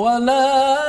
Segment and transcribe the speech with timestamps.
[0.00, 0.79] ولا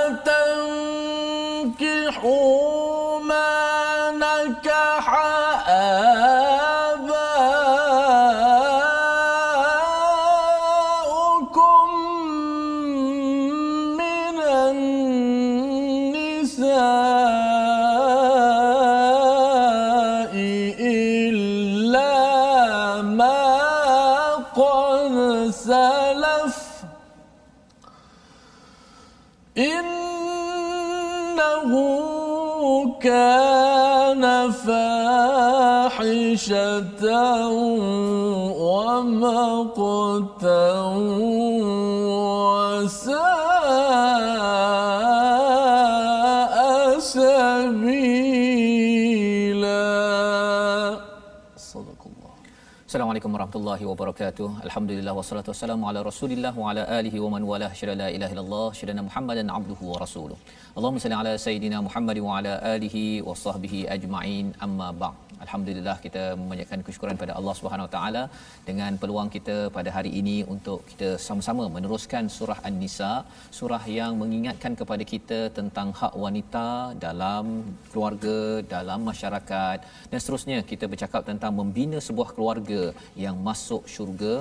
[53.23, 54.47] Assalamualaikum warahmatullahi wabarakatuh.
[54.67, 57.69] Alhamdulillah wassalatu wassalamu ala Rasulillah wa ala alihi wa man walah.
[57.79, 60.39] Syada la ilaha illallah, syada Muhammadan abduhu wa rasuluh.
[60.77, 64.47] Allahumma salli ala sayidina Muhammad wa ala alihi wa sahbihi ajma'in.
[64.67, 65.33] Amma ba'd.
[65.45, 68.23] Alhamdulillah kita memanjatkan kesyukuran pada Allah Subhanahu Wa Taala
[68.69, 73.13] dengan peluang kita pada hari ini untuk kita sama-sama meneruskan surah An-Nisa,
[73.59, 76.67] surah yang mengingatkan kepada kita tentang hak wanita
[77.07, 77.45] dalam
[77.91, 78.39] keluarga,
[78.75, 79.79] dalam masyarakat
[80.13, 82.83] dan seterusnya kita bercakap tentang membina sebuah keluarga
[83.25, 84.35] yang masuk syurga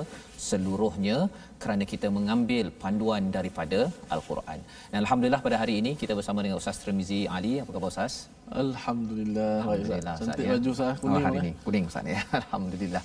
[0.48, 1.16] seluruhnya
[1.62, 3.80] kerana kita mengambil panduan daripada
[4.14, 4.58] Al-Quran.
[4.90, 7.54] Dan alhamdulillah pada hari ini kita bersama dengan Ustaz Tremizi Ali.
[7.62, 8.14] Apa khabar Ustaz?
[8.64, 9.54] Alhamdulillah.
[9.64, 10.14] Alhamdulillah.
[10.20, 10.52] Cantik ya.
[10.54, 11.16] baju saya kuning.
[11.16, 11.42] oh, hari eh.
[11.44, 12.20] ini kuning Ustaz ya.
[12.40, 13.02] Alhamdulillah.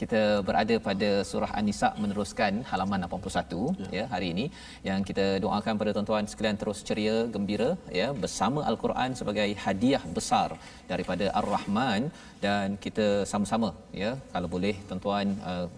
[0.00, 3.88] Kita berada pada surah An-Nisa meneruskan halaman 81 ya.
[3.98, 4.46] ya hari ini
[4.88, 7.70] yang kita doakan pada tuan-tuan sekalian terus ceria, gembira
[8.00, 10.48] ya bersama Al-Quran sebagai hadiah besar
[10.92, 12.02] daripada Ar-Rahman
[12.44, 13.70] dan kita sama-sama
[14.02, 15.68] ya kalau boleh tuan-tuan uh,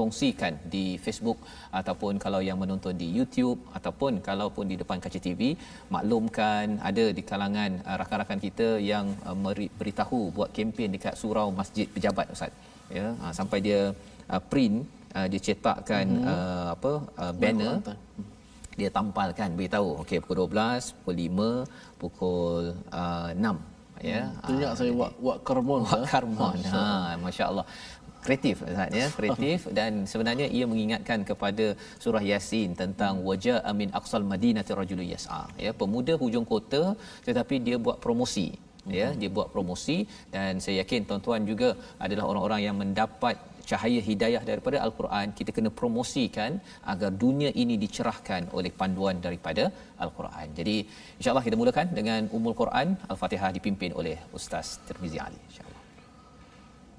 [0.00, 1.38] kongsikan di Facebook
[1.80, 5.42] ataupun kalau yang menonton di YouTube ataupun kalaupun di depan kaca TV
[5.94, 9.36] maklumkan ada di kalangan uh, rakan-rakan kita yang uh,
[9.80, 12.52] beritahu buat kempen dekat surau masjid pejabat ustaz
[12.98, 13.80] ya uh, sampai dia
[14.32, 14.76] uh, print
[15.16, 16.32] uh, dia cetakkan mm-hmm.
[16.34, 17.74] uh, apa uh, banner
[18.80, 22.62] dia tampalkan beritahu okey pukul 12 pukul 5 pukul
[23.00, 25.80] uh, 6 ya Teringat saya wak wak karbon.
[25.84, 26.56] Wak Karmon.
[26.72, 26.84] Ha,
[27.24, 27.64] masya-Allah.
[28.26, 31.66] Kreatif Ustaz ya, kreatif dan sebenarnya ia mengingatkan kepada
[32.02, 35.42] surah Yasin tentang wajah amin aqsal madinati rajulun yas'a.
[35.64, 36.82] Ya, pemuda hujung kota
[37.28, 38.48] tetapi dia buat promosi.
[38.98, 39.96] Ya, dia buat promosi
[40.34, 41.68] dan saya yakin tuan-tuan juga
[42.04, 43.36] adalah orang-orang yang mendapat
[43.70, 46.52] cahaya hidayah daripada al-Quran kita kena promosikan
[46.92, 49.66] agar dunia ini dicerahkan oleh panduan daripada
[50.04, 50.46] al-Quran.
[50.60, 50.76] Jadi
[51.18, 55.79] insya-Allah kita mulakan dengan Ummul Quran Al-Fatihah dipimpin oleh Ustaz Tirmizi Ali insya-Allah.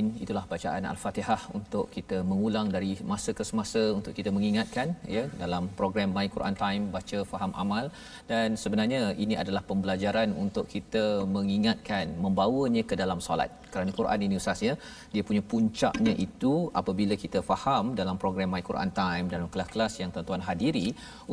[0.00, 0.06] Alamin.
[0.24, 5.62] Itulah bacaan Al-Fatihah untuk kita mengulang dari masa ke semasa untuk kita mengingatkan ya dalam
[5.78, 7.84] program My Quran Time baca faham amal
[8.30, 11.04] dan sebenarnya ini adalah pembelajaran untuk kita
[11.36, 13.50] mengingatkan membawanya ke dalam solat.
[13.72, 14.74] Kerana Quran ini ustaz ya,
[15.12, 20.10] dia punya puncaknya itu apabila kita faham dalam program My Quran Time dalam kelas-kelas yang
[20.14, 20.86] tuan-tuan hadiri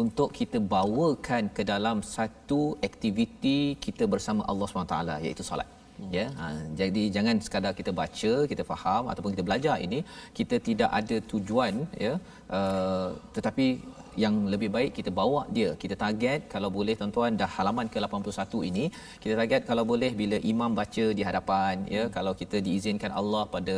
[0.03, 5.76] untuk kita bawakan ke dalam satu aktiviti kita bersama Allah SWT iaitu solat
[6.15, 6.47] ya ha,
[6.79, 9.99] jadi jangan sekadar kita baca kita faham ataupun kita belajar ini
[10.37, 11.73] kita tidak ada tujuan
[12.05, 12.13] ya.
[12.57, 13.65] Uh, tetapi
[14.23, 18.85] yang lebih baik kita bawa dia kita target kalau boleh tuan-tuan dah halaman ke-81 ini
[19.23, 23.77] kita target kalau boleh bila imam baca di hadapan ya kalau kita diizinkan Allah pada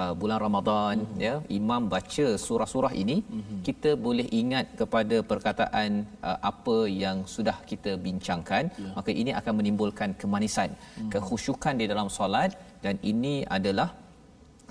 [0.00, 1.24] uh, bulan Ramadan mm-hmm.
[1.26, 3.60] ya imam baca surah-surah ini mm-hmm.
[3.68, 5.90] kita boleh ingat kepada perkataan
[6.28, 8.92] uh, apa yang sudah kita bincangkan yeah.
[8.98, 11.10] maka ini akan menimbulkan kemanisan mm-hmm.
[11.14, 12.52] kekhusyukan di dalam solat
[12.84, 13.90] dan ini adalah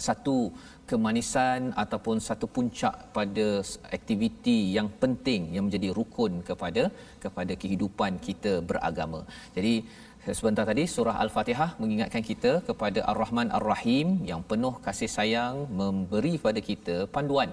[0.07, 0.37] satu
[0.91, 3.47] kemanisan ataupun satu puncak pada
[3.97, 6.83] aktiviti yang penting yang menjadi rukun kepada
[7.23, 9.21] kepada kehidupan kita beragama.
[9.57, 9.73] Jadi
[10.39, 16.61] sebentar tadi surah al-Fatihah mengingatkan kita kepada Ar-Rahman Ar-Rahim yang penuh kasih sayang memberi pada
[16.69, 17.51] kita panduan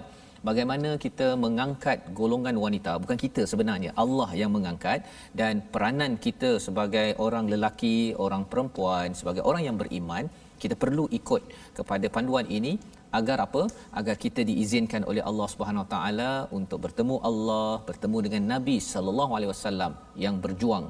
[0.49, 4.99] bagaimana kita mengangkat golongan wanita bukan kita sebenarnya Allah yang mengangkat
[5.39, 10.25] dan peranan kita sebagai orang lelaki orang perempuan sebagai orang yang beriman
[10.63, 11.43] kita perlu ikut
[11.79, 12.73] kepada panduan ini
[13.19, 13.63] agar apa?
[13.99, 19.31] Agar kita diizinkan oleh Allah Subhanahu Wa Taala untuk bertemu Allah bertemu dengan Nabi sallallahu
[19.37, 19.93] alaihi wasallam
[20.25, 20.87] yang berjuang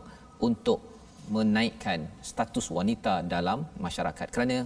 [0.47, 0.81] untuk
[1.35, 4.27] menaikkan status wanita dalam masyarakat.
[4.35, 4.57] Kerana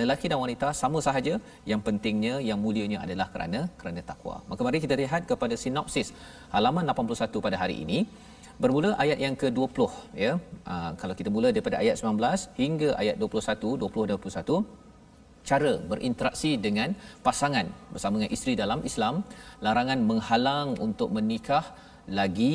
[0.00, 1.34] lelaki dan wanita sama sahaja
[1.70, 4.36] yang pentingnya yang mulianya adalah kerana kerana takwa.
[4.50, 6.10] Maka mari kita lihat kepada sinopsis
[6.54, 8.00] halaman 81 pada hari ini.
[8.62, 9.78] Bermula ayat yang ke-20
[10.24, 10.32] ya.
[10.70, 14.81] Aa, ah, kalau kita mula daripada ayat 19 hingga ayat 21 20 21
[15.50, 16.90] cara berinteraksi dengan
[17.26, 19.14] pasangan bersama dengan isteri dalam Islam
[19.66, 21.64] larangan menghalang untuk menikah
[22.18, 22.54] lagi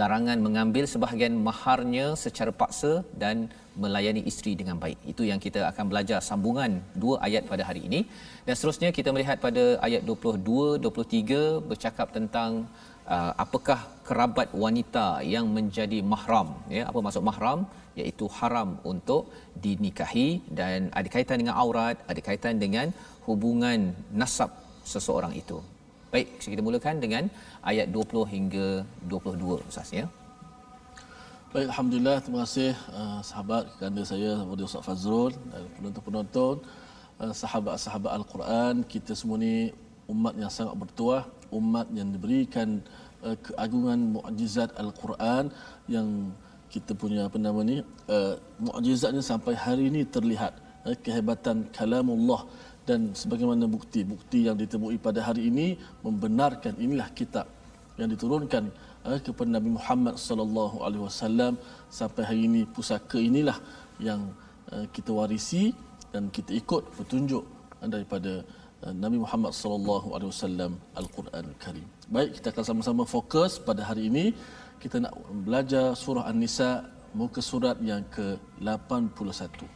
[0.00, 2.92] larangan mengambil sebahagian maharnya secara paksa
[3.22, 3.46] dan
[3.82, 4.98] melayani isteri dengan baik.
[5.12, 8.00] Itu yang kita akan belajar sambungan dua ayat pada hari ini.
[8.46, 12.66] Dan seterusnya kita melihat pada ayat 22 23 bercakap tentang
[13.16, 16.48] uh, apakah kerabat wanita yang menjadi mahram?
[16.76, 17.60] Ya apa maksud mahram?
[18.00, 19.22] Iaitu haram untuk
[19.64, 20.28] dinikahi
[20.58, 22.86] dan ada kaitan dengan aurat ada kaitan dengan
[23.26, 23.80] hubungan
[24.20, 24.52] nasab
[24.92, 25.58] seseorang itu.
[26.12, 27.24] Baik kita mulakan dengan
[27.70, 28.66] ayat 20 hingga
[29.12, 30.06] 22 ustaz ya.
[31.52, 36.56] Baik, Alhamdulillah, terima kasih uh, sahabat kerana saya, kepada Ustaz Fazrul dan penonton-penonton,
[37.24, 39.72] uh, sahabat-sahabat Al-Quran, kita semua ni
[40.12, 45.50] umat yang sangat bertuah, umat yang diberikan uh, keagungan mukjizat Al-Quran
[45.90, 46.30] yang
[46.68, 47.80] kita punya apa nama ni
[48.12, 50.52] uh, mukjizatnya sampai hari ini terlihat
[50.84, 52.44] uh, kehebatan kalamullah
[52.88, 57.48] dan sebagaimana bukti-bukti yang ditemui pada hari ini membenarkan inilah kitab
[58.00, 58.72] yang diturunkan
[59.04, 61.60] uh, kepada Nabi Muhammad sallallahu alaihi wasallam.
[61.92, 63.58] Sampai hari ini pusaka inilah
[64.00, 64.32] yang
[64.72, 65.74] uh, kita warisi
[66.14, 67.44] dan kita ikut petunjuk
[67.82, 68.44] uh, daripada
[68.78, 71.82] Eh, Nabi Muhammad sallallahu alaihi wasallam Al-Quran Karim.
[72.06, 74.30] Baik, kita akan sama-sama fokus pada hari ini
[74.78, 79.66] kita nak belajar surah An-Nisa muka surat yang ke-81.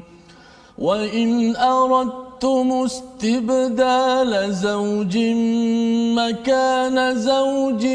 [0.76, 5.18] Wa in الرحيم أردتم استبدال زوج
[6.16, 7.86] مكان زوج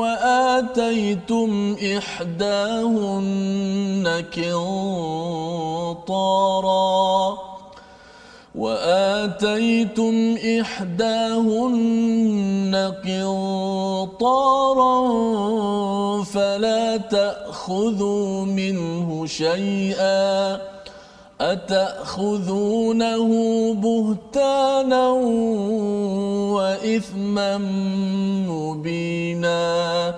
[0.00, 3.44] وآتيتم إحداهن
[5.94, 6.18] كنطارا
[8.54, 11.72] وآتيتم إحداهن
[13.04, 14.94] قنطارا
[16.24, 20.73] فلا تأخذوا منه شيئا
[21.52, 23.30] أتأخذونه
[23.74, 25.08] بهتانا
[26.52, 27.58] وإثما
[28.48, 30.14] مبينا؟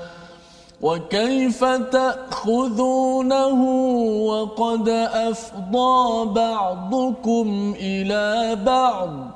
[0.83, 3.63] وكيف تأخذونه
[4.27, 9.36] وقد أفضى بعضكم إلى بعض؟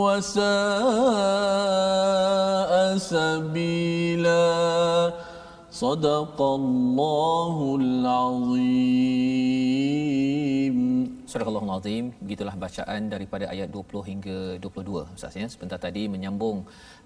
[0.03, 0.41] وساء
[2.97, 4.49] سبيلا.
[5.71, 8.59] صدق الله العظيم.
[11.29, 15.45] Surah Al-Azim, begitulah bacaan daripada ayat 20 hingga 22 Ustaz ya.
[15.53, 16.57] Sebentar tadi menyambung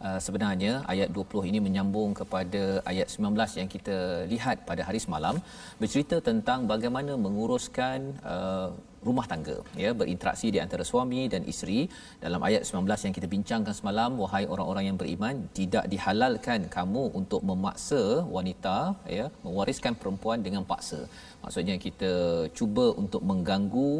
[0.08, 2.62] uh, sebenarnya ayat 20 ini menyambung kepada
[2.92, 3.98] ayat 19 yang kita
[4.32, 5.36] lihat pada hari semalam.
[5.82, 8.00] Bercerita tentang bagaimana menguruskan
[8.36, 8.72] uh,
[9.08, 9.92] rumah tangga ya.
[10.01, 11.80] Berinteraksi di antara suami dan isteri.
[12.24, 17.44] Dalam ayat 19 yang kita bincangkan semalam wahai orang-orang yang beriman tidak dihalalkan kamu untuk
[17.51, 18.03] memaksa
[18.38, 18.77] wanita
[19.20, 21.01] ya mewariskan perempuan dengan paksa
[21.44, 22.14] maksudnya kita
[22.58, 23.92] cuba untuk mengganggu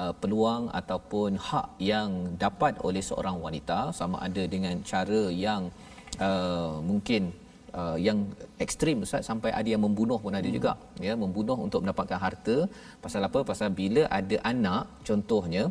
[0.00, 2.10] uh, peluang ataupun hak yang
[2.44, 5.62] dapat oleh seorang wanita sama ada dengan cara yang
[6.28, 7.32] uh, mungkin
[7.78, 8.18] uh, yang
[8.64, 9.24] ekstrim ustaz.
[9.30, 10.56] Sampai ada yang membunuh pun ada hmm.
[10.58, 10.72] juga
[11.08, 12.56] ya membunuh untuk mendapatkan harta.
[13.04, 13.40] Pasal apa?
[13.50, 15.64] Pasal bila ada anak contohnya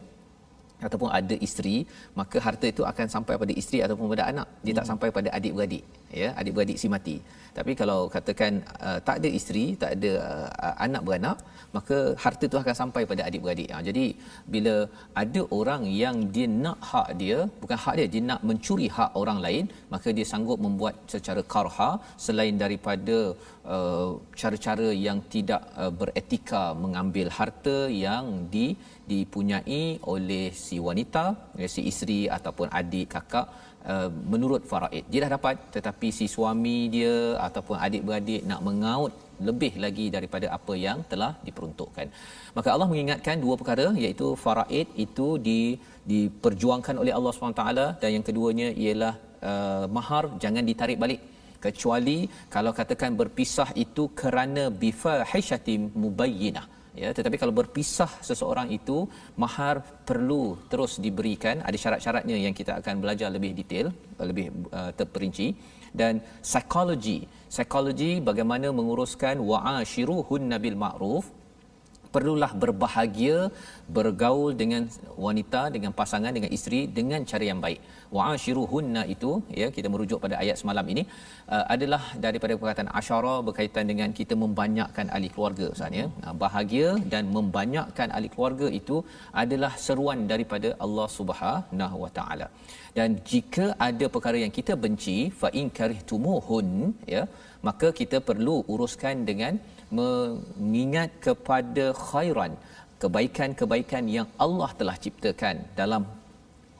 [0.85, 1.77] ataupun ada isteri
[2.19, 4.47] maka harta itu akan sampai pada isteri ataupun pada anak.
[4.65, 4.79] Dia hmm.
[4.79, 5.83] tak sampai pada adik-beradik
[6.21, 7.17] ya adik-beradik si mati.
[7.57, 8.53] Tapi kalau katakan
[8.87, 11.37] uh, tak ada isteri tak ada uh, anak beranak
[11.75, 13.69] maka harta itu akan sampai pada adik-beradik.
[13.73, 14.05] Ha, jadi
[14.53, 14.75] bila
[15.21, 19.39] ada orang yang dia nak hak dia bukan hak dia dia nak mencuri hak orang
[19.45, 21.89] lain maka dia sanggup membuat secara karha
[22.25, 23.17] selain daripada
[23.75, 24.09] uh,
[24.41, 28.67] cara-cara yang tidak uh, beretika mengambil harta yang di
[29.11, 29.83] dipunyai
[30.13, 31.25] oleh si wanita
[31.73, 33.47] si isteri ataupun adik kakak
[33.93, 35.03] Uh, menurut faraid.
[35.11, 37.13] Dia dah dapat tetapi si suami dia
[37.45, 39.13] ataupun adik-beradik nak mengaut
[39.47, 42.07] lebih lagi daripada apa yang telah diperuntukkan.
[42.57, 45.59] Maka Allah mengingatkan dua perkara iaitu faraid itu di
[46.11, 47.63] diperjuangkan oleh Allah SWT
[48.01, 49.13] dan yang keduanya ialah
[49.51, 51.21] uh, mahar jangan ditarik balik.
[51.65, 52.17] Kecuali
[52.55, 56.65] kalau katakan berpisah itu kerana bifahishatim mubayyinah
[57.01, 58.97] ya tetapi kalau berpisah seseorang itu
[59.43, 59.75] mahar
[60.09, 61.61] perlu terus diberikan.
[61.67, 63.87] Ada syarat-syaratnya yang kita akan belajar lebih detail
[64.31, 65.47] lebih uh, terperinci.
[65.99, 67.19] Dan psikologi
[67.53, 71.36] psikologi bagaimana menguruskan wa'ashiruhun nabil ma'ruf
[72.15, 73.37] perlulah berbahagia
[73.97, 74.83] bergaul dengan
[75.25, 77.79] wanita dengan pasangan dengan isteri dengan cara yang baik.
[78.15, 81.03] Wa'ashiruhunna itu ya kita merujuk pada ayat semalam ini
[81.55, 86.05] uh, adalah daripada perkataan asyara berkaitan dengan kita membanyakkan ahli keluarga ustaz ya.
[86.25, 88.99] Uh, bahagia dan membanyakkan ahli keluarga itu
[89.43, 92.49] adalah seruan daripada Allah Subhanahu wa taala.
[92.97, 96.69] Dan jika ada perkara yang kita benci fa in karihtumuhun
[97.15, 97.23] ya
[97.67, 99.53] maka kita perlu uruskan dengan
[99.99, 102.53] mengingat kepada khairan
[103.01, 106.03] kebaikan-kebaikan yang Allah telah ciptakan dalam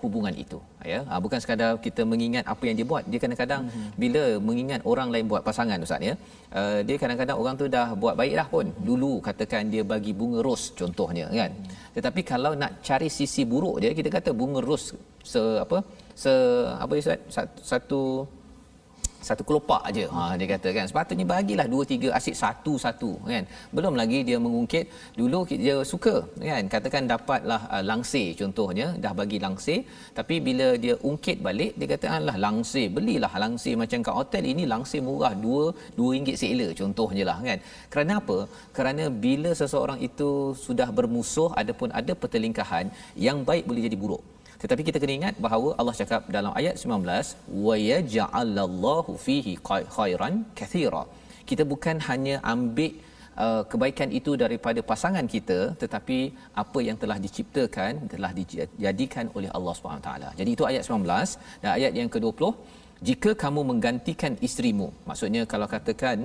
[0.01, 0.59] hubungan itu.
[0.91, 3.89] Ya ha, bukan sekadar kita mengingat apa yang dia buat dia kadang-kadang mm-hmm.
[4.03, 6.13] bila mengingat orang lain buat pasangan ustaz ya
[6.59, 8.65] uh, dia kadang-kadang orang tu dah buat baik dah pun.
[8.89, 11.51] Dulu katakan dia bagi bunga ros contohnya kan.
[11.51, 11.75] Mm.
[11.97, 14.85] tetapi kalau nak cari sisi buruk dia kita kata bunga ros
[15.31, 15.79] se apa
[16.23, 16.33] se
[16.83, 17.19] apa ustaz?
[17.35, 18.01] Satu satu
[19.49, 23.43] kelopak aja ha dia kata kan sepatutnya bagilah dua tiga asyik satu satu kan.
[23.75, 24.85] Belum lagi dia mengungkit
[25.19, 26.15] dulu dia suka
[26.49, 26.63] kan.
[26.73, 29.79] Katakan dapatlah uh, langsir contohnya dah bagi langsir
[30.19, 34.63] tapi bila dia ungkit balik dia kata alah langsir belilah langsir macam kat hotel ini
[34.73, 37.59] langsir murah 2 2 ringgit sela contohnya lah kan.
[37.93, 38.39] Kerana apa?
[38.77, 40.29] Kerana bila seseorang itu
[40.65, 42.87] sudah bermusuh ataupun ada pertelingkahan
[43.27, 44.23] yang baik boleh jadi buruk
[44.61, 49.53] tetapi kita kena ingat bahawa Allah cakap dalam ayat 19 wa yaj'alallahu fihi
[49.95, 51.03] khairan kathira.
[51.49, 52.91] Kita bukan hanya ambil
[53.45, 56.19] uh, kebaikan itu daripada pasangan kita tetapi
[56.63, 60.31] apa yang telah diciptakan telah dijadikan oleh Allah Subhanahu taala.
[60.39, 62.51] Jadi itu ayat 19 dan ayat yang ke-20
[63.09, 66.17] jika kamu menggantikan isterimu maksudnya kalau katakan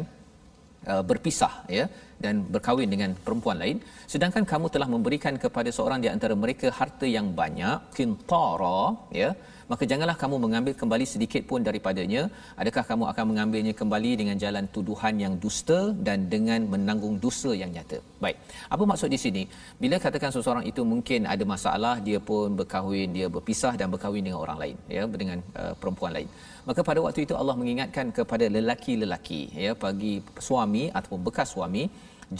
[0.92, 1.84] uh, berpisah ya
[2.24, 3.76] dan berkahwin dengan perempuan lain.
[4.12, 8.82] Sedangkan kamu telah memberikan kepada seorang di antara mereka harta yang banyak kintara
[9.22, 9.30] ya.
[9.70, 12.22] Maka janganlah kamu mengambil kembali sedikit pun daripadanya.
[12.62, 17.70] Adakah kamu akan mengambilnya kembali dengan jalan tuduhan yang dusta dan dengan menanggung dosa yang
[17.76, 17.98] nyata?
[18.24, 18.36] Baik.
[18.74, 19.42] Apa maksud di sini?
[19.82, 24.40] Bila katakan seseorang itu mungkin ada masalah dia pun berkahwin dia berpisah dan berkahwin dengan
[24.44, 26.28] orang lain ya dengan uh, perempuan lain
[26.68, 30.14] maka pada waktu itu Allah mengingatkan kepada lelaki-lelaki ya bagi
[30.46, 31.84] suami ataupun bekas suami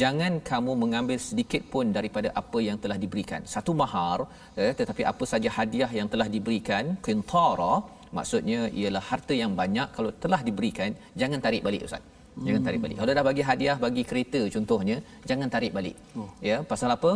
[0.01, 3.41] jangan kamu mengambil sedikit pun daripada apa yang telah diberikan.
[3.55, 4.19] Satu mahar
[4.61, 7.75] ya, tetapi apa saja hadiah yang telah diberikan qintara
[8.19, 10.91] maksudnya ialah harta yang banyak kalau telah diberikan
[11.23, 12.03] jangan tarik balik ustaz.
[12.47, 12.97] Jangan tarik balik.
[13.01, 14.97] Kalau dah bagi hadiah bagi kereta contohnya
[15.31, 15.97] jangan tarik balik.
[16.19, 16.31] Oh.
[16.51, 17.13] ya pasal apa?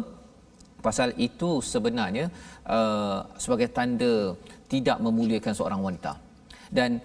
[0.87, 2.25] Pasal itu sebenarnya
[2.77, 4.15] uh, sebagai tanda
[4.73, 6.13] tidak memuliakan seorang wanita
[6.79, 7.01] dan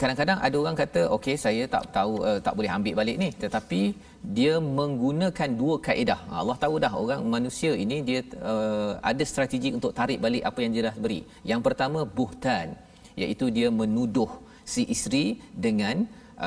[0.00, 3.28] kadang-kadang ada orang kata okey saya tak tahu uh, tak boleh ambil balik ni.
[3.42, 3.80] Tetapi
[4.36, 6.20] dia menggunakan dua kaedah.
[6.40, 8.20] Allah tahu dah orang manusia ini dia
[8.52, 11.20] uh, ada strategi untuk tarik balik apa yang dia dah beri.
[11.50, 12.66] Yang pertama buhtan
[13.22, 14.30] iaitu dia menuduh
[14.72, 15.26] si isteri
[15.66, 15.96] dengan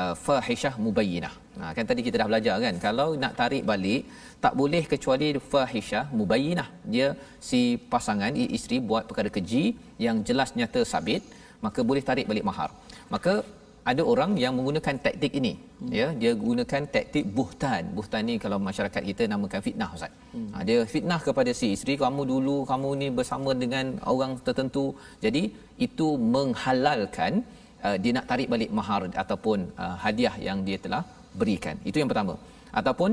[0.00, 1.34] uh, fahishah mubayyinah.
[1.58, 4.02] Ha, kan tadi kita dah belajar kan kalau nak tarik balik
[4.44, 6.68] tak boleh kecuali fahisyah mubayyinah.
[6.94, 7.08] Dia
[7.48, 7.60] si
[7.92, 9.64] pasangan isteri buat perkara keji
[10.06, 11.22] yang jelas nyata sabit
[11.66, 12.70] maka boleh tarik balik mahar.
[13.14, 13.34] Maka
[13.90, 15.52] ada orang yang menggunakan taktik ini.
[15.54, 15.90] Hmm.
[15.98, 17.82] ya dia gunakan taktik buhtan.
[17.96, 20.12] Buhtan ni kalau masyarakat kita namakan fitnah ustaz.
[20.34, 20.48] Hmm.
[20.54, 24.86] ha, dia fitnah kepada si isteri kamu dulu kamu ni bersama dengan orang tertentu.
[25.24, 25.42] Jadi
[25.86, 27.44] itu menghalalkan
[27.86, 31.02] uh, dia nak tarik balik mahar ataupun uh, hadiah yang dia telah
[31.40, 31.76] berikan.
[31.90, 32.36] Itu yang pertama.
[32.80, 33.10] Ataupun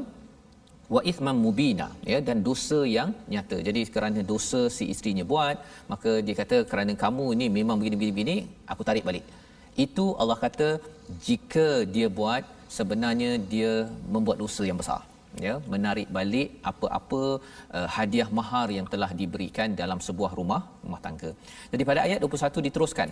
[0.95, 3.57] wa ithman mubina ya dan dosa yang nyata.
[3.67, 5.57] Jadi kerana dosa si isterinya buat
[5.91, 8.35] maka dia kata kerana kamu ni memang begini begini begini
[8.73, 9.25] aku tarik balik.
[9.85, 10.69] Itu Allah kata
[11.27, 12.43] jika dia buat
[12.77, 13.73] sebenarnya dia
[14.15, 15.01] membuat dosa yang besar.
[15.45, 17.21] Ya menarik balik apa-apa
[17.77, 21.31] uh, hadiah mahar yang telah diberikan dalam sebuah rumah rumah tangga.
[21.73, 23.09] Jadi pada ayat 21 diteruskan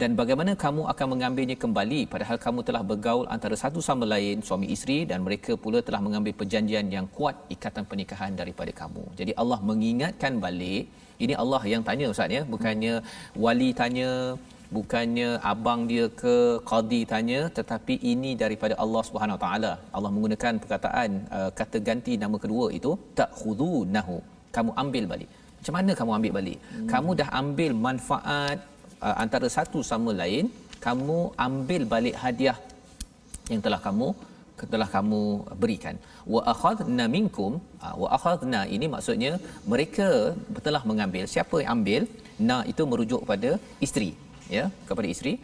[0.00, 4.66] dan bagaimana kamu akan mengambilnya kembali padahal kamu telah bergaul antara satu sama lain suami
[4.74, 9.04] isteri dan mereka pula telah mengambil perjanjian yang kuat ikatan pernikahan daripada kamu.
[9.20, 10.84] Jadi Allah mengingatkan balik
[11.24, 12.42] ini Allah yang tanya ustaz ya.
[12.54, 12.94] Bukannya
[13.44, 14.10] wali tanya
[14.76, 16.36] bukannya abang dia ke
[16.70, 19.72] qadi tanya tetapi ini daripada Allah Subhanahu taala.
[19.96, 24.16] Allah menggunakan perkataan uh, kata ganti nama kedua itu ta'khudunahu
[24.58, 25.30] kamu ambil balik.
[25.58, 26.58] Macam mana kamu ambil balik?
[26.62, 26.88] Hmm.
[26.92, 28.58] kamu dah ambil manfaat
[29.06, 30.46] uh, antara satu sama lain
[30.86, 32.58] kamu ambil balik hadiah
[33.52, 34.08] yang telah kamu
[34.72, 35.22] telah kamu
[35.62, 35.96] berikan.
[36.34, 37.52] Wa akhadna minkum
[37.84, 39.32] uh, wa akhadna ini maksudnya
[39.72, 40.08] mereka
[40.66, 41.24] telah mengambil.
[41.34, 42.02] Siapa yang ambil
[42.48, 43.50] na itu merujuk pada
[43.86, 44.10] isteri
[44.58, 45.34] ya kepada isteri.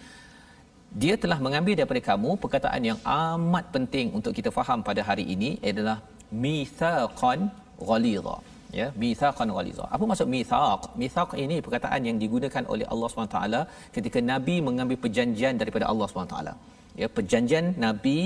[1.02, 5.50] Dia telah mengambil daripada kamu perkataan yang amat penting untuk kita faham pada hari ini
[5.70, 5.98] adalah
[6.44, 7.48] mithaqan
[7.88, 8.36] ghalidha
[8.80, 10.82] ya mithaqan ghalidha apa maksud mithaq?
[11.02, 13.38] Mithaq ini perkataan yang digunakan oleh Allah SWT
[13.96, 16.36] ketika nabi mengambil perjanjian daripada Allah SWT
[17.02, 18.18] ya perjanjian nabi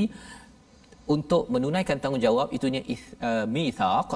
[1.14, 2.82] untuk menunaikan tanggungjawab itunya
[3.28, 4.10] uh, mithaq.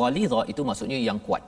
[0.00, 1.42] Ghalidha itu maksudnya yang kuat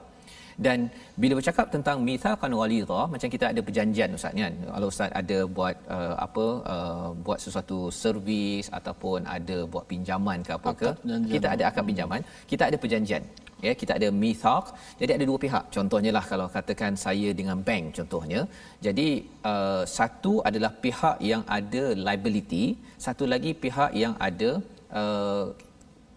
[0.65, 0.87] dan
[1.21, 4.53] bila bercakap tentang mithaqan walidha macam kita ada perjanjian ustaz kan?
[4.73, 10.51] Kalau ustaz ada buat uh, apa uh, buat sesuatu servis ataupun ada buat pinjaman ke
[10.59, 10.89] apa ke
[11.33, 13.23] kita ada akad pinjaman kita ada perjanjian
[13.67, 13.73] ya?
[13.81, 14.65] Kita ada mithaq.
[15.01, 15.63] Jadi ada dua pihak.
[15.75, 18.41] Contohnya lah kalau katakan saya dengan bank contohnya.
[18.85, 19.07] Jadi
[19.51, 22.65] uh, satu adalah pihak yang ada liability
[23.05, 24.51] satu lagi pihak yang ada
[25.01, 25.45] uh,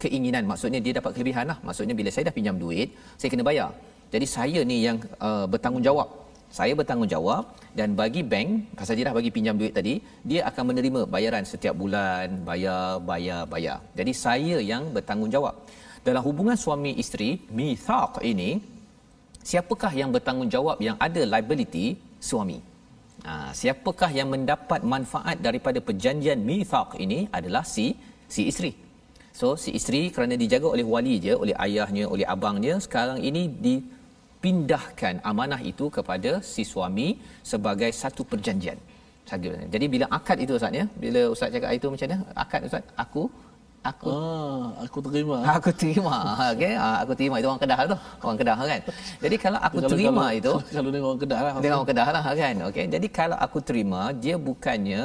[0.03, 0.47] keinginan.
[0.51, 1.59] Maksudnya dia dapat kelebihan lah.
[1.69, 3.71] Maksudnya bila saya dah pinjam duit saya kena bayar
[4.15, 6.09] jadi saya ni yang uh, bertanggungjawab.
[6.49, 7.45] Saya bertanggungjawab
[7.77, 13.05] dan bagi bank, dah bagi pinjam duit tadi, dia akan menerima bayaran setiap bulan, bayar,
[13.05, 13.79] bayar, bayar.
[13.93, 15.55] Jadi saya yang bertanggungjawab.
[16.01, 18.65] Dalam hubungan suami isteri, mithaq ini,
[19.45, 22.01] siapakah yang bertanggungjawab yang ada liability?
[22.17, 22.59] Suami.
[23.29, 27.93] Ha, siapakah yang mendapat manfaat daripada perjanjian mithaq ini adalah si
[28.25, 28.73] si isteri.
[29.39, 33.75] So si isteri kerana dijaga oleh wali dia, oleh ayahnya, oleh abangnya, sekarang ini di
[34.45, 37.09] pindahkan amanah itu kepada si suami
[37.51, 38.79] sebagai satu perjanjian.
[39.75, 42.19] Jadi bila akad itu Ustaz ya, bila Ustaz cakap itu macam mana?
[42.33, 43.23] Akad Ustaz, aku
[43.85, 45.37] aku ah, aku terima.
[45.57, 46.17] Aku terima.
[46.53, 47.97] Okey, ah, aku terima itu orang Kedah tu.
[48.25, 48.81] Orang Kedah kan.
[49.25, 51.53] Jadi kalau aku kalau, terima kalau, itu kalau dengan orang Kedah lah.
[51.63, 52.55] Dengan orang Kedah lah kan.
[52.73, 52.85] Okey.
[52.95, 55.03] Jadi kalau aku terima, dia bukannya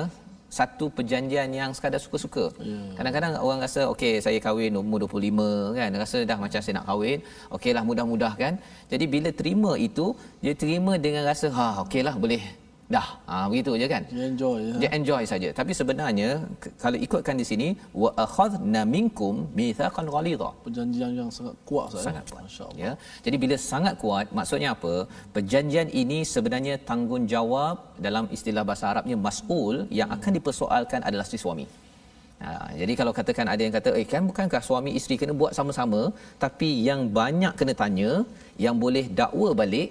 [0.58, 2.46] satu perjanjian yang sekadar suka-suka.
[2.70, 2.94] Yeah.
[2.98, 7.20] Kadang-kadang orang rasa okey saya kahwin umur 25 kan rasa dah macam saya nak kahwin.
[7.58, 8.54] Okeylah mudah-mudah kan.
[8.92, 10.06] Jadi bila terima itu
[10.44, 12.44] dia terima dengan rasa ha okeylah boleh
[12.96, 13.08] dah.
[13.30, 14.04] Ha begitu je kan?
[14.16, 14.76] Dia enjoy ya.
[14.82, 15.50] dia enjoy saja.
[15.60, 16.30] Tapi sebenarnya
[16.84, 17.68] kalau ikutkan di sini
[18.04, 20.50] wa akhadna minkum mithaqan ghalidha.
[20.66, 22.92] Perjanjian yang sangat kuat saya sangat kuat ya.
[23.26, 24.94] Jadi bila sangat kuat maksudnya apa?
[25.36, 31.68] Perjanjian ini sebenarnya tanggungjawab dalam istilah bahasa Arabnya mas'ul yang akan dipersoalkan adalah si suami.
[32.44, 36.02] Ha, jadi kalau katakan ada yang kata, eh kan bukankah suami isteri kena buat sama-sama,
[36.44, 38.12] tapi yang banyak kena tanya,
[38.66, 39.90] yang boleh dakwa balik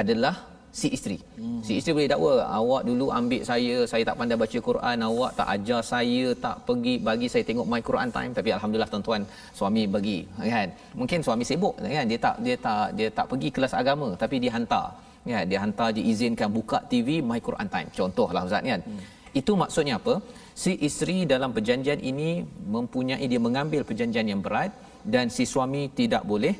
[0.00, 0.34] adalah
[0.80, 1.16] si isteri.
[1.40, 1.60] Hmm.
[1.66, 5.48] Si isteri boleh dakwa, awak dulu ambil saya, saya tak pandai baca Quran, awak tak
[5.54, 9.22] ajar saya, tak pergi bagi saya tengok my Quran time tapi alhamdulillah tuan-tuan
[9.58, 10.18] suami bagi,
[10.54, 10.68] kan.
[11.00, 14.52] Mungkin suami sibuk kan, dia tak dia tak dia tak pergi kelas agama tapi dia
[14.56, 14.86] hantar.
[15.32, 17.88] Ya, dia hantar diizinkan buka TV my Quran time.
[17.98, 18.80] Contohlah ustaz kan.
[18.88, 19.00] Hmm.
[19.40, 20.14] Itu maksudnya apa?
[20.62, 22.30] Si isteri dalam perjanjian ini
[22.76, 24.70] mempunyai dia mengambil perjanjian yang berat
[25.14, 26.54] dan si suami tidak boleh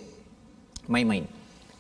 [0.93, 1.25] main-main.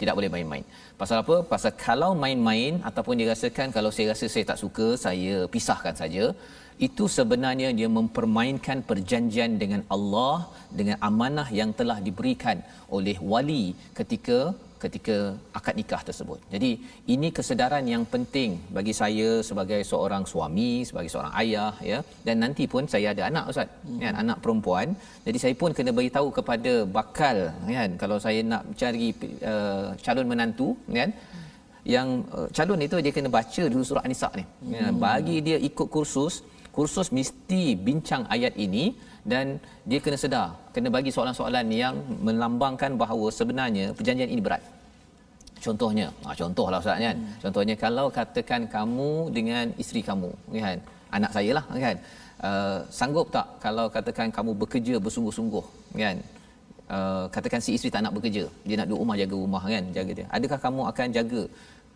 [0.00, 0.64] Tidak boleh main-main.
[1.00, 1.36] Pasal apa?
[1.52, 6.24] Pasal kalau main-main ataupun dia rasakan kalau saya rasa saya tak suka, saya pisahkan saja.
[6.86, 10.36] Itu sebenarnya dia mempermainkan perjanjian dengan Allah
[10.78, 12.58] dengan amanah yang telah diberikan
[12.96, 13.64] oleh wali
[13.98, 14.38] ketika
[14.84, 15.16] ketika
[15.58, 16.38] akad nikah tersebut.
[16.54, 16.70] Jadi
[17.14, 21.98] ini kesedaran yang penting bagi saya sebagai seorang suami, sebagai seorang ayah ya.
[22.26, 24.00] Dan nanti pun saya ada anak ustaz, hmm.
[24.02, 24.88] kan anak perempuan.
[25.26, 27.36] Jadi saya pun kena beritahu kepada bakal
[27.78, 29.08] kan kalau saya nak cari
[29.52, 31.10] uh, calon menantu kan
[31.94, 34.44] yang uh, calon itu dia kena baca dulu surah An-Nisa ni.
[34.76, 34.98] Ya, hmm.
[35.06, 36.34] bagi dia ikut kursus,
[36.76, 38.84] kursus mesti bincang ayat ini
[39.32, 39.58] dan
[39.90, 41.94] dia kena sedar kena bagi soalan-soalan yang
[42.26, 44.62] melambangkan bahawa sebenarnya perjanjian ini berat.
[45.64, 47.16] Contohnya ha, contohlah ustaz kan?
[47.18, 47.34] Hmm.
[47.42, 50.30] contohnya kalau katakan kamu dengan isteri kamu
[50.66, 50.78] kan?
[51.16, 51.96] Anak saya lah kan?
[52.46, 55.64] Uh, sanggup tak kalau katakan kamu bekerja bersungguh-sungguh
[56.02, 56.16] kan?
[56.96, 59.84] Uh, katakan si isteri tak nak bekerja dia nak duduk rumah jaga rumah kan?
[59.96, 60.26] Jaga dia.
[60.36, 61.42] Adakah kamu akan jaga?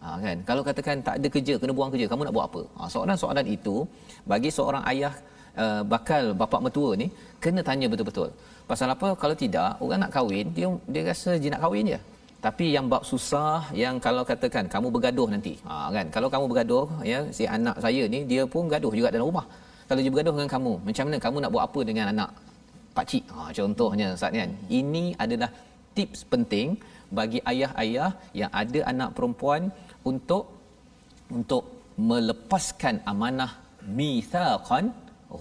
[0.01, 0.37] Ha, kan?
[0.49, 2.62] Kalau katakan tak ada kerja kena buang kerja kamu nak buat apa?
[2.81, 3.85] Ha, soalan-soalan itu
[4.33, 5.12] bagi seorang ayah
[5.57, 7.07] uh, bakal bapa mertua ni
[7.43, 8.31] kena tanya betul-betul.
[8.71, 9.09] Pasal apa?
[9.19, 11.99] Kalau tidak, orang nak kahwin, dia dia rasa dia nak kahwin je.
[12.41, 15.55] Tapi yang bab susah yang kalau katakan kamu bergaduh nanti.
[15.69, 16.07] Ha kan?
[16.15, 19.47] Kalau kamu bergaduh ya si anak saya ni dia pun gaduh juga dalam rumah.
[19.89, 22.31] Kalau dia bergaduh dengan kamu, macam mana kamu nak buat apa dengan anak
[22.97, 23.25] pak cik?
[23.35, 24.51] Ha contohnya Ustaz kan.
[24.81, 25.51] Ini adalah
[25.97, 26.81] tips penting
[27.19, 28.11] bagi ayah-ayah
[28.41, 29.63] yang ada anak perempuan
[30.11, 30.45] untuk
[31.29, 31.65] untuk
[32.11, 33.53] melepaskan amanah
[33.99, 34.85] mithaqan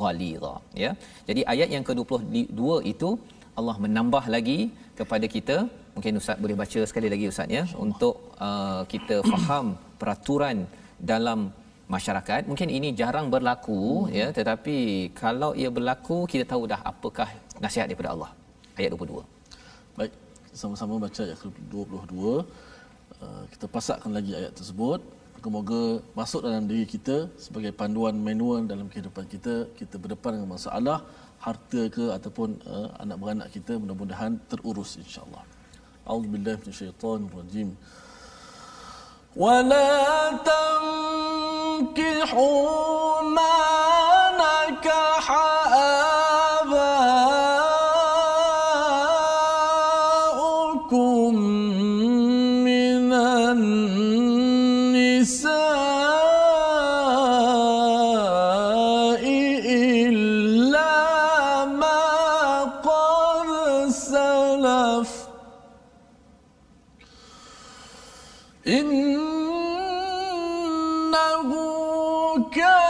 [0.01, 0.91] ghalidha ya.
[1.29, 2.61] Jadi ayat yang ke-22
[2.93, 3.09] itu
[3.59, 4.59] Allah menambah lagi
[4.99, 5.57] kepada kita.
[5.95, 8.15] Mungkin ustaz boleh baca sekali lagi ustaz ya untuk
[8.47, 9.65] uh, kita faham
[10.01, 10.57] peraturan
[11.11, 11.39] dalam
[11.95, 12.41] masyarakat.
[12.51, 14.13] Mungkin ini jarang berlaku hmm.
[14.19, 14.77] ya tetapi
[15.23, 17.29] kalau ia berlaku kita tahu dah apakah
[17.65, 18.31] nasihat daripada Allah.
[18.79, 19.39] Ayat 22
[19.99, 20.13] baik
[20.61, 24.99] sama-sama baca ayat 22 uh, kita pasakkan lagi ayat tersebut
[25.47, 31.07] moga masuk dalam diri kita sebagai panduan manual dalam kehidupan kita kita berdepan dengan masalah
[31.39, 35.39] harta ke ataupun eh, uh, anak beranak kita mudah-mudahan terurus insyaallah.
[36.03, 37.79] Auzubillahi minasyaitanir rajim
[39.39, 39.87] wala
[40.43, 42.43] tankihu
[43.31, 44.08] ma
[64.59, 65.27] الخلاف
[68.67, 69.09] إنه
[72.55, 72.88] كان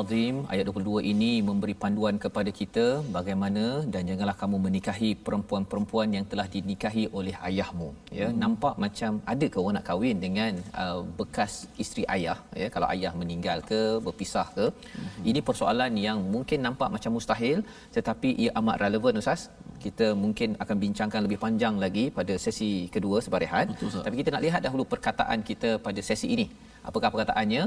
[0.00, 2.84] Azim ayat 22 ini memberi panduan kepada kita
[3.16, 7.88] bagaimana dan janganlah kamu menikahi perempuan-perempuan yang telah dinikahi oleh ayahmu.
[8.18, 8.38] Ya hmm.
[8.42, 11.52] nampak macam ada ke orang nak kahwin dengan uh, bekas
[11.84, 12.38] isteri ayah?
[12.62, 14.66] Ya kalau ayah meninggal ke berpisah ke?
[14.70, 15.22] Hmm.
[15.30, 17.60] ini persoalan yang mungkin nampak macam mustahil
[17.96, 19.42] tetapi ia amat relevan ustaz.
[19.84, 23.66] Kita mungkin akan bincangkan lebih panjang lagi pada sesi kedua sebarehat
[24.06, 26.48] tapi kita nak lihat dahulu perkataan kita pada sesi ini.
[26.88, 27.62] Apakah perkataannya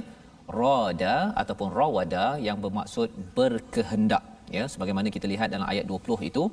[0.60, 4.23] rada ataupun rawada yang bermaksud berkehendak
[4.58, 4.65] ya.
[4.73, 6.43] Sebagaimana kita lihat dalam ayat 20 itu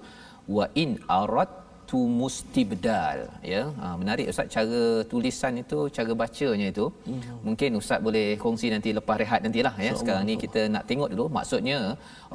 [0.57, 1.50] wa in arat
[1.90, 3.18] tu mustibdal
[3.53, 3.62] ya.
[3.81, 6.87] Ha, menarik ustaz cara tulisan itu cara bacanya itu.
[6.90, 7.37] Mm-hmm.
[7.46, 9.92] mungkin ustaz boleh kongsi nanti lepas rehat nantilah ya.
[10.00, 11.79] Sekarang ni kita nak tengok dulu maksudnya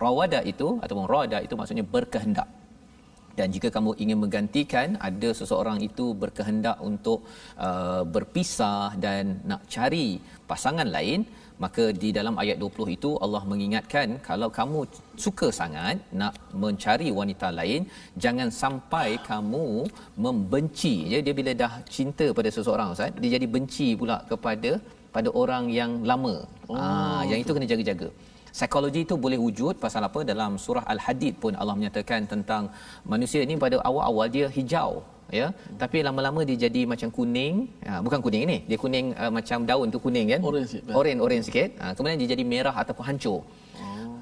[0.03, 2.49] rawada itu ataupun rada itu maksudnya berkehendak.
[3.37, 7.19] Dan jika kamu ingin menggantikan ada seseorang itu berkehendak untuk
[7.67, 10.07] uh, berpisah dan nak cari
[10.51, 11.27] pasangan lain
[11.63, 14.79] maka di dalam ayat 20 itu Allah mengingatkan kalau kamu
[15.25, 17.81] suka sangat nak mencari wanita lain
[18.23, 19.65] jangan sampai kamu
[20.25, 20.95] membenci.
[21.13, 24.71] Ya dia bila dah cinta pada seseorang ustaz dia jadi benci pula kepada
[25.15, 26.35] pada orang yang lama.
[26.69, 28.09] Oh, ha, yang itu kena jaga-jaga.
[28.55, 30.19] Psikologi itu boleh wujud pasal apa?
[30.31, 32.63] Dalam surah al-hadid pun Allah menyatakan tentang
[33.13, 34.91] manusia ini pada awal-awal dia hijau
[35.39, 35.47] ya.
[35.81, 37.53] Tapi lama-lama dia jadi macam kuning.
[37.87, 40.41] Ya, bukan kuning ini dia kuning uh, macam daun tu kuning kan?
[40.49, 40.65] Oren
[40.99, 41.69] oren oren sikit.
[41.81, 43.41] Ha, kemudian dia jadi merah ataupun hancur.
[43.81, 44.17] Oh.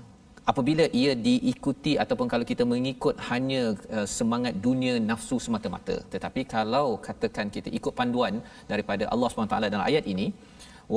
[0.52, 3.62] apabila ia diikuti ataupun kalau kita mengikut hanya
[3.96, 9.86] uh, semangat dunia nafsu semata-mata tetapi kalau katakan kita ikut panduan daripada Allah SWT dalam
[9.90, 10.28] ayat ini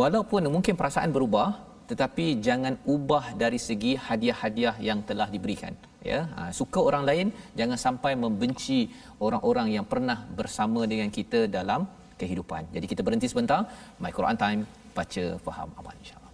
[0.01, 1.49] walaupun mungkin perasaan berubah
[1.91, 5.75] tetapi jangan ubah dari segi hadiah-hadiah yang telah diberikan
[6.11, 7.27] ya ha, suka orang lain
[7.59, 8.79] jangan sampai membenci
[9.27, 11.83] orang-orang yang pernah bersama dengan kita dalam
[12.21, 12.73] kehidupan.
[12.75, 13.61] Jadi kita berhenti sebentar.
[14.03, 14.61] My Quran Time
[14.97, 16.26] baca faham amal insya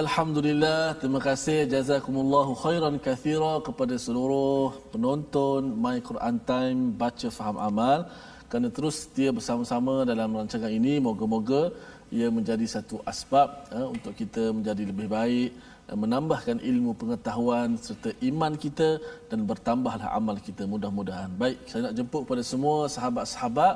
[0.00, 8.08] Alhamdulillah, terima kasih jazakumullahu khairan kathira kepada seluruh penonton My Quran Time baca faham amal
[8.48, 11.76] kerana terus setia bersama-sama dalam rancangan ini moga-moga
[12.08, 18.16] ia menjadi satu asbab eh, untuk kita menjadi lebih baik eh, menambahkan ilmu pengetahuan serta
[18.32, 18.96] iman kita
[19.28, 21.28] dan bertambahlah amal kita mudah-mudahan.
[21.36, 23.74] Baik, saya nak jemput kepada semua sahabat-sahabat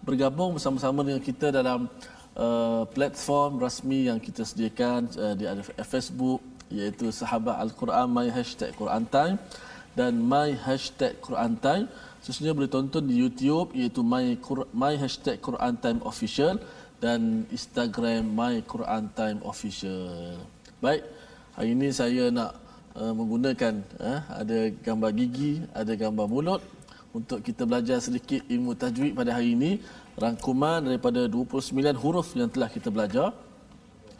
[0.00, 1.92] bergabung bersama-sama dengan kita dalam
[2.38, 5.44] uh, platform rasmi yang kita sediakan uh, di
[5.84, 9.36] Facebook iaitu sahabat Al-Quran my hashtag Quran Time
[9.98, 11.90] dan my hashtag Quran Time
[12.22, 14.38] sesungguhnya boleh tonton di YouTube iaitu my
[14.70, 16.56] my hashtag Quran Time official
[17.02, 20.38] dan Instagram my Quran Time official.
[20.82, 21.02] Baik,
[21.54, 22.58] hari ini saya nak
[22.94, 26.62] uh, menggunakan uh, ada gambar gigi, ada gambar mulut
[27.14, 29.80] untuk kita belajar sedikit ilmu tajwid pada hari ini
[30.18, 33.30] rangkuman daripada 29 huruf yang telah kita belajar.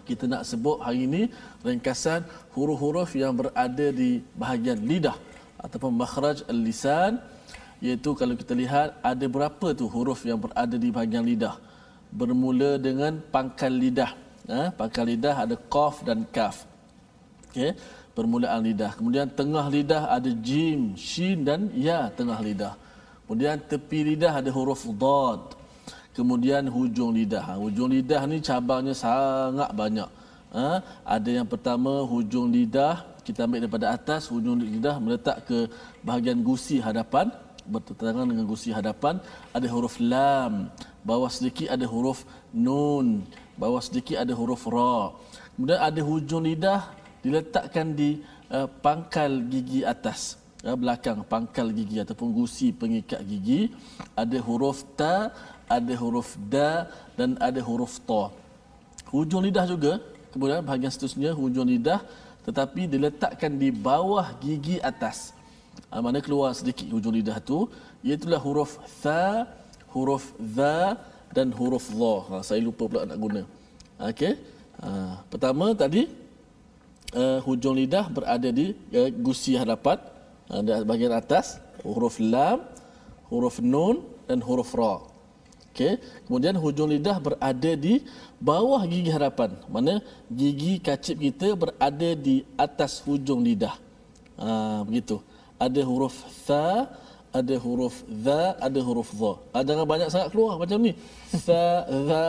[0.08, 1.22] Kita nak sebut hari ini
[1.61, 2.24] ringkasan
[2.56, 5.18] huruf-huruf yang berada di bahagian lidah
[5.61, 7.20] ataupun makhraj al-lisan.
[7.84, 11.61] Iaitu kalau kita lihat ada berapa tu huruf yang berada di bahagian lidah?
[12.08, 14.16] Bermula dengan pangkal lidah.
[14.48, 14.72] Ha?
[14.72, 16.64] pangkal lidah ada qaf dan kaf.
[17.52, 17.76] Okey
[18.16, 18.98] permulaan lidah.
[18.98, 22.74] Kemudian tengah lidah ada jim shin dan ya tengah lidah.
[23.22, 25.57] Kemudian tepi lidah ada huruf dad
[26.18, 27.44] kemudian hujung lidah.
[27.46, 30.11] Ha, hujung lidah ni cabangnya sangat banyak.
[30.50, 35.59] Ha, ada yang pertama hujung lidah, kita ambil daripada atas, hujung lidah meletak ke
[36.02, 37.31] bahagian gusi hadapan,
[37.68, 39.22] bertentangan dengan gusi hadapan,
[39.54, 40.72] ada huruf lam,
[41.07, 43.22] bawah sedikit ada huruf nun,
[43.61, 45.14] bawah sedikit ada huruf ra.
[45.54, 46.81] Kemudian ada hujung lidah
[47.22, 48.11] diletakkan di
[48.50, 50.40] uh, pangkal gigi atas.
[50.66, 53.70] Uh, belakang pangkal gigi ataupun gusi pengikat gigi
[54.18, 55.31] ada huruf ta
[55.68, 58.33] ada huruf da dan ada huruf ta.
[59.12, 59.92] Hujung lidah juga,
[60.33, 62.00] kemudian bahagian seterusnya hujung lidah
[62.48, 65.37] tetapi diletakkan di bawah gigi atas.
[65.92, 67.68] Ha, mana keluar sedikit hujung lidah tu,
[68.00, 69.44] iaitulah huruf tha,
[69.92, 70.96] huruf za
[71.37, 72.14] dan huruf dha.
[72.28, 73.42] Ha, saya lupa pula nak guna.
[74.00, 74.33] Okey.
[74.81, 74.88] Ha,
[75.28, 76.09] pertama tadi
[77.12, 79.98] uh, hujung lidah berada di uh, gusi hadapan
[80.48, 82.64] uh, bahagian atas huruf lam,
[83.28, 85.04] huruf nun dan huruf ra.
[85.78, 85.94] Okey.
[86.26, 88.02] Kemudian hujung lidah berada di
[88.42, 89.54] bawah gigi harapan.
[89.70, 93.78] Mana gigi kacip kita berada di atas hujung lidah.
[94.42, 95.22] Ha, begitu.
[95.54, 96.18] Ada huruf
[96.50, 96.90] tha,
[97.30, 99.32] ada huruf za, ada huruf dha.
[99.54, 100.98] Ha, jangan banyak sangat keluar macam ni.
[101.46, 102.20] Tha, za,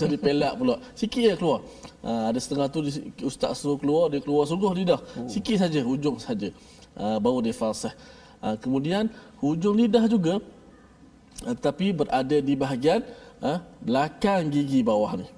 [0.00, 0.80] jadi pelak pula.
[0.96, 1.60] Sikit je keluar.
[2.00, 2.80] Ha, ada setengah tu
[3.20, 5.00] ustaz suruh keluar, dia keluar sungguh lidah.
[5.28, 6.48] Sikit saja, hujung saja.
[6.96, 7.92] Ha, baru dia fasih.
[8.40, 9.12] Ha, kemudian
[9.44, 10.40] hujung lidah juga
[11.44, 13.00] uh, tapi berada di bahagian
[13.44, 15.28] uh, belakang gigi bawah ni.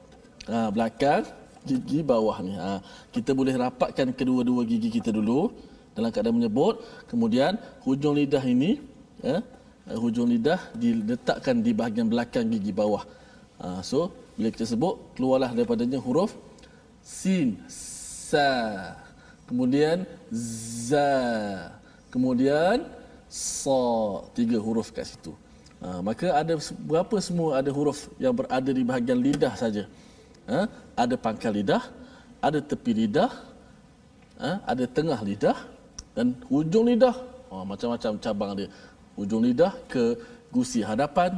[0.46, 1.26] Uh, belakang
[1.66, 2.54] gigi bawah ni.
[2.54, 5.50] Uh, kita boleh rapatkan kedua-dua gigi kita dulu
[5.92, 6.80] dalam keadaan menyebut.
[7.10, 8.78] Kemudian hujung lidah ini,
[9.26, 9.42] uh,
[9.98, 13.02] hujung lidah diletakkan di bahagian belakang gigi bawah.
[13.58, 16.36] Uh, so bila kita sebut keluarlah daripadanya huruf
[17.00, 18.50] sin, sa,
[19.46, 20.02] kemudian
[20.34, 21.08] za,
[22.10, 22.82] kemudian
[23.30, 23.78] sa,
[24.34, 25.32] tiga huruf kat situ.
[25.76, 26.56] Ha, maka ada
[26.88, 29.84] berapa semua ada huruf yang berada di bahagian lidah saja.
[30.48, 30.64] Ha,
[30.96, 31.82] ada pangkal lidah,
[32.40, 33.28] ada tepi lidah,
[34.40, 35.58] ha, ada tengah lidah
[36.16, 37.16] dan hujung lidah.
[37.52, 38.68] Ha, macam-macam cabang dia.
[39.20, 40.16] Hujung lidah ke
[40.48, 41.36] gusi hadapan,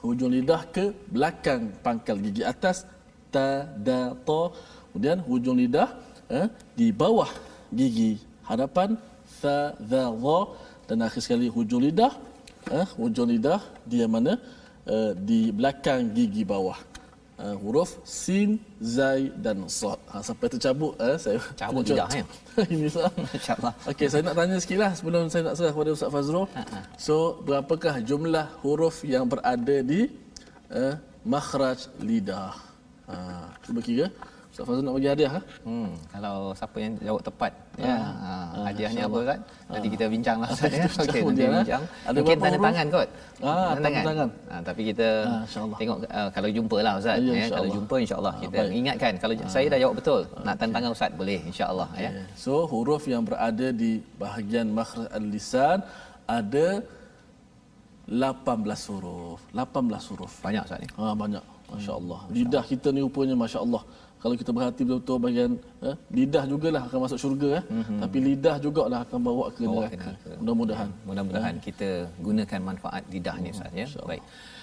[0.00, 2.88] hujung lidah ke belakang pangkal gigi atas,
[3.28, 4.52] ta, da, to.
[4.92, 5.92] Kemudian hujung lidah
[6.32, 7.28] ha, di bawah
[7.68, 8.16] gigi
[8.48, 8.96] hadapan,
[9.28, 10.38] fa, za, za.
[10.88, 12.16] Dan akhir sekali hujung lidah
[12.72, 14.36] uh, hujung lidah dia mana?
[14.88, 16.78] Uh, di belakang gigi bawah.
[17.38, 22.24] Uh, huruf sin zai dan sad ha sampai tercabut eh saya cabut lidah ya
[22.74, 23.74] ini sah insyaallah.
[23.90, 26.50] Okey saya nak tanya sikitlah sebelum saya nak serah kepada ustaz Fazrul.
[26.50, 26.82] Uh-huh.
[26.98, 27.14] so
[27.46, 30.10] berapakah jumlah huruf yang berada di
[30.74, 32.58] uh, makhraj lidah?
[33.06, 33.14] Ha
[33.62, 34.06] cuba kira
[34.58, 35.40] Ustaz Fazrul nak bagi hadiah ha?
[35.62, 37.94] Hmm, kalau siapa yang jawab tepat ya.
[37.94, 38.30] Ha,
[38.66, 39.38] hadiahnya apa kan?
[39.70, 40.82] Nanti kita bincanglah Ustaz ya.
[40.90, 41.60] Okey, nanti kemudian, ha?
[41.62, 41.82] bincang.
[42.02, 43.08] Ada Mungkin tanda tangan kot.
[43.38, 44.28] Ah, tanda tangan.
[44.50, 45.42] Ha, tapi kita Ah,
[45.78, 47.46] tengok uh, kalau jumpa lah Ustaz Ya, ya.
[47.54, 48.78] Kalau jumpa insya-Allah kita baik.
[48.82, 52.10] ingatkan kalau saya dah jawab betul nak tanda tangan Ustaz boleh insya-Allah ya.
[52.34, 55.78] So huruf yang berada di bahagian makhraj al-lisan
[56.26, 56.82] ada
[58.10, 59.38] 18 huruf.
[59.54, 60.32] 18 huruf.
[60.42, 60.90] Banyak Ustaz ni.
[60.98, 61.44] Ha banyak.
[61.68, 62.20] Masya-Allah.
[62.32, 63.82] Lidah kita ni rupanya masya-Allah.
[64.18, 65.52] Kalau kita berhati betul-betul bahagian
[65.88, 67.64] eh, lidah jugalah akan masuk syurga eh.
[67.70, 67.98] Mm-hmm.
[68.02, 69.96] Tapi lidah jugalah akan bawa ke Bawa neraka.
[70.10, 70.30] neraka.
[70.42, 70.88] Mudah-mudahan.
[71.08, 71.88] Mudah-mudahan kita
[72.26, 73.86] gunakan manfaat lidah ni Ustaz ya.
[74.10, 74.22] Baik.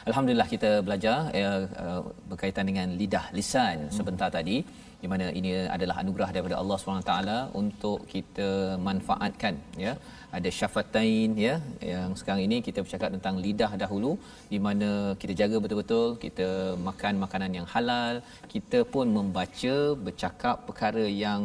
[0.09, 1.51] Alhamdulillah kita belajar ya,
[1.83, 4.57] uh, berkaitan dengan lidah lisan sebentar tadi
[5.03, 7.13] di mana ini adalah anugerah daripada Allah SWT
[7.61, 8.49] untuk kita
[8.87, 9.93] manfaatkan ya.
[10.37, 11.55] Ada syafatain ya
[11.93, 14.11] yang sekarang ini kita bercakap tentang lidah dahulu
[14.53, 14.89] di mana
[15.21, 16.49] kita jaga betul-betul kita
[16.89, 18.15] makan makanan yang halal
[18.53, 19.75] kita pun membaca
[20.07, 21.41] bercakap perkara yang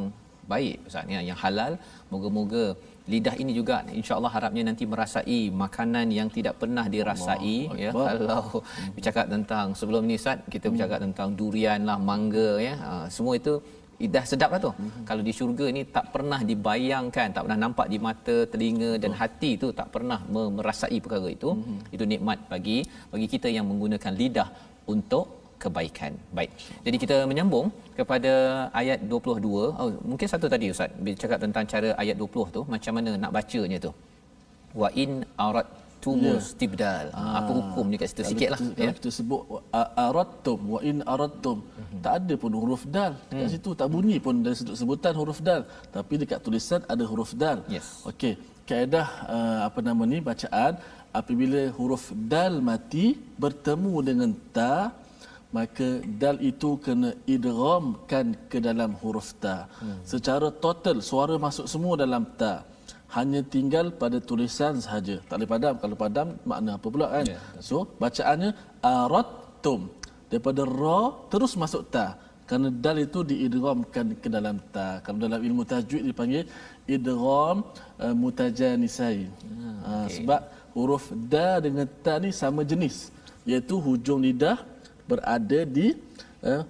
[0.53, 1.73] baik Ustaz ya yang halal.
[2.12, 2.64] Moga-moga
[3.12, 8.07] lidah ini juga insyaallah harapnya nanti merasai makanan yang tidak pernah dirasai Allah ya Akbar.
[8.07, 8.44] kalau
[8.94, 13.55] bercakap tentang sebelum ni Ustaz kita bercakap tentang durian lah mangga ya ha, semua itu
[14.09, 14.73] dah sedap lah tu.
[14.73, 15.05] Mm-hmm.
[15.09, 19.61] Kalau di syurga ni tak pernah dibayangkan, tak pernah nampak di mata, telinga dan hati
[19.61, 21.53] tu tak pernah me- merasai perkara itu.
[21.53, 21.94] Mm-hmm.
[21.94, 22.79] Itu nikmat bagi
[23.12, 24.49] bagi kita yang menggunakan lidah
[24.88, 26.12] untuk kebaikan.
[26.38, 26.51] Baik.
[26.87, 27.66] Jadi kita menyambung
[27.99, 28.33] kepada
[28.81, 29.77] ayat 22.
[29.81, 33.79] Oh, mungkin satu tadi Ustaz bercakap tentang cara ayat 20 tu macam mana nak bacanya
[33.87, 33.92] tu.
[34.81, 35.12] Wa in
[35.46, 36.42] aradtumul Ya.
[36.42, 37.07] istibdal.
[37.20, 37.33] Ah.
[37.38, 38.92] Apa hukum ni kat situ sikitlah kita, ya.
[38.99, 39.42] kita sebut
[40.07, 42.01] aradtum wa in aradtum Mhm.
[42.05, 43.53] tak ada pun huruf dal kat Hmm.
[43.55, 45.62] situ tak bunyi pun dari sudut sebutan huruf dal
[45.96, 47.88] tapi dekat tulisan ada huruf dal Yes.
[48.11, 48.33] okey
[48.68, 50.73] kaedah uh, apa nama ni bacaan
[51.20, 53.07] apabila huruf dal mati
[53.42, 54.75] bertemu dengan ta
[55.56, 55.88] maka
[56.22, 59.56] dal itu kena idghamkan ke dalam huruf ta.
[59.82, 59.98] Hmm.
[60.12, 62.54] secara total suara masuk semua dalam ta.
[63.10, 65.18] Hanya tinggal pada tulisan sahaja.
[65.26, 65.74] Tak boleh padam.
[65.82, 67.26] Kalau padam makna apa pula kan?
[67.26, 69.90] Ya, so bacaannya aradtum
[70.30, 71.00] daripada ra
[71.32, 72.06] terus masuk ta.
[72.46, 75.02] Kerana dal itu diidghamkan ke dalam ta.
[75.02, 76.46] Kalau dalam ilmu tajwid dipanggil
[76.86, 77.66] idgham
[77.98, 79.30] uh, mutajanisain
[79.86, 80.14] ha, okey.
[80.14, 80.40] sebab
[80.74, 83.10] huruf da dengan ta ni sama jenis.
[83.42, 84.58] Iaitu hujung lidah
[85.11, 85.87] berada di
[86.44, 86.62] uh,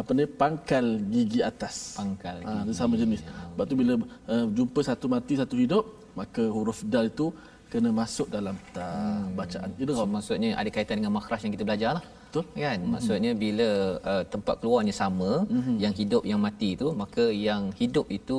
[0.00, 2.66] apa ni pangkal gigi atas Pangkal Ah, gigi.
[2.66, 3.20] dia sama jenis.
[3.52, 3.92] Sebab tu bila
[4.32, 5.84] uh, jumpa satu mati satu hidup,
[6.16, 7.26] maka huruf dal itu
[7.70, 8.86] kena masuk dalam ta
[9.34, 9.68] bacaan.
[9.76, 10.08] So, Idgham.
[10.16, 12.04] maksudnya ada kaitan dengan makhraj yang kita belajar lah.
[12.24, 12.44] Betul.
[12.56, 12.78] Kan?
[12.94, 13.68] Maksudnya bila
[14.10, 15.74] uh, tempat keluarnya sama, Mhm.
[15.84, 18.38] yang hidup yang mati itu, maka yang hidup itu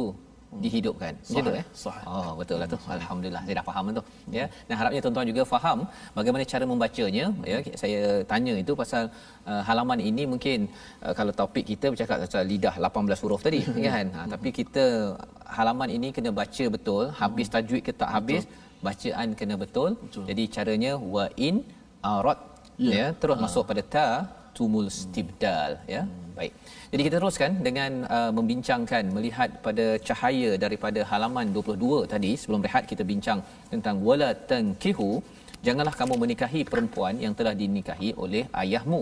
[0.64, 1.14] dihidupkan.
[1.28, 1.66] Macam tu eh?
[1.84, 2.06] sahih.
[2.14, 2.78] Oh, betul lah tu.
[2.96, 4.04] Alhamdulillah saya dah faham tu.
[4.38, 4.46] Ya.
[4.68, 5.78] Dan harapnya tuan-tuan juga faham
[6.18, 7.26] bagaimana cara membacanya.
[7.52, 9.04] Ya, saya tanya itu pasal
[9.50, 10.60] uh, halaman ini mungkin
[11.06, 14.06] uh, kalau topik kita bercakap pasal lidah 18 huruf tadi kan.
[14.16, 14.86] Ha, tapi kita
[15.58, 18.44] halaman ini kena baca betul, habis tajwid ke tak habis,
[18.88, 19.92] bacaan kena betul.
[20.30, 21.58] Jadi caranya wa in
[22.16, 22.40] arad
[22.76, 22.92] Ya.
[22.96, 24.08] ya, terus masuk pada ta
[24.56, 26.04] tumul stibdal ya.
[26.38, 26.54] Baik.
[26.92, 32.84] Jadi kita teruskan dengan uh, membincangkan melihat pada cahaya daripada halaman 22 tadi sebelum rehat
[32.92, 33.40] kita bincang
[33.74, 35.10] tentang wala tankihu
[35.68, 39.02] janganlah kamu menikahi perempuan yang telah dinikahi oleh ayahmu.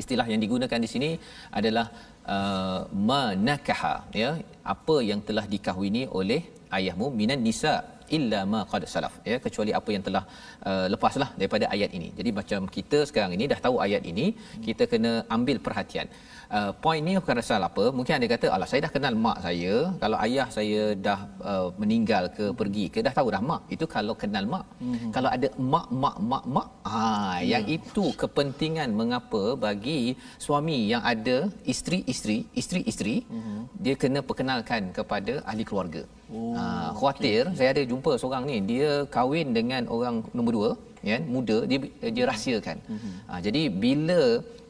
[0.00, 1.10] Istilah yang digunakan di sini
[1.58, 1.86] adalah
[2.34, 2.80] uh,
[3.10, 4.30] manakaha ya
[4.74, 6.40] apa yang telah dikahwini oleh
[6.78, 7.74] ayahmu minan nisa
[8.16, 10.24] illa ma qad salaf ya kecuali apa yang telah
[10.70, 12.08] uh, lepaslah daripada ayat ini.
[12.18, 14.26] Jadi macam kita sekarang ini dah tahu ayat ini,
[14.66, 16.08] kita kena ambil perhatian.
[16.56, 19.74] Uh, point ni bukan pasal apa, mungkin ada kata alah saya dah kenal mak saya,
[20.02, 21.18] kalau ayah saya dah
[21.52, 23.62] uh, meninggal ke pergi ke dah tahu dah mak.
[23.74, 24.64] Itu kalau kenal mak.
[24.82, 25.10] Mm-hmm.
[25.16, 30.00] Kalau ada mak mak mak mak, ah yang itu kepentingan mengapa bagi
[30.46, 31.36] suami yang ada
[31.72, 33.58] isteri-isteri, isteri-isteri, mm-hmm.
[33.84, 36.04] dia kena perkenalkan kepada ahli keluarga.
[36.34, 37.56] Oh, ha, khawatir okay.
[37.58, 40.70] saya ada jumpa seorang ni dia kahwin dengan orang nombor dua
[41.06, 41.78] kan muda dia
[42.16, 42.76] dia rahsiakan.
[42.92, 43.12] Mm-hmm.
[43.30, 44.22] Ha, jadi bila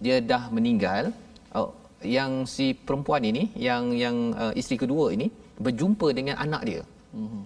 [0.05, 1.05] dia dah meninggal
[1.57, 1.73] oh,
[2.17, 5.33] yang si perempuan ini yang yang uh, isteri kedua ini
[5.67, 6.83] berjumpa dengan anak dia.
[7.17, 7.43] Mm-hmm.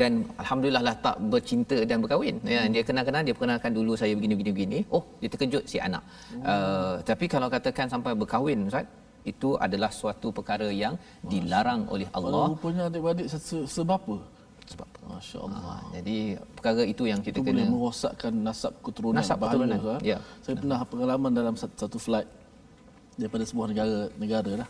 [0.00, 2.36] Dan alhamdulillah lah tak bercinta dan berkahwin.
[2.48, 4.78] Ya, dia kenal-kenal dia perkenalkan dulu saya begini begini begini.
[4.96, 6.00] Oh, dia terkejut si anak.
[6.32, 6.46] Oh.
[6.48, 8.86] Uh, tapi kalau katakan sampai berkahwin Ustaz,
[9.22, 12.50] itu adalah suatu perkara yang dilarang oleh Allah.
[12.50, 14.18] Kalau rupanya adik-beradik se- sebapa?
[14.62, 15.58] Sebab Masya-Allah.
[15.58, 16.16] Ha, jadi
[16.54, 19.18] perkara itu yang kita Itu kena boleh merosakkan nasab keturunan.
[19.18, 20.00] Nasab Bahaya, keturunan, Ustaz.
[20.02, 20.16] ya.
[20.40, 22.28] Saya pernah pengalaman dalam satu, flight
[23.14, 24.68] daripada sebuah negara negara lah.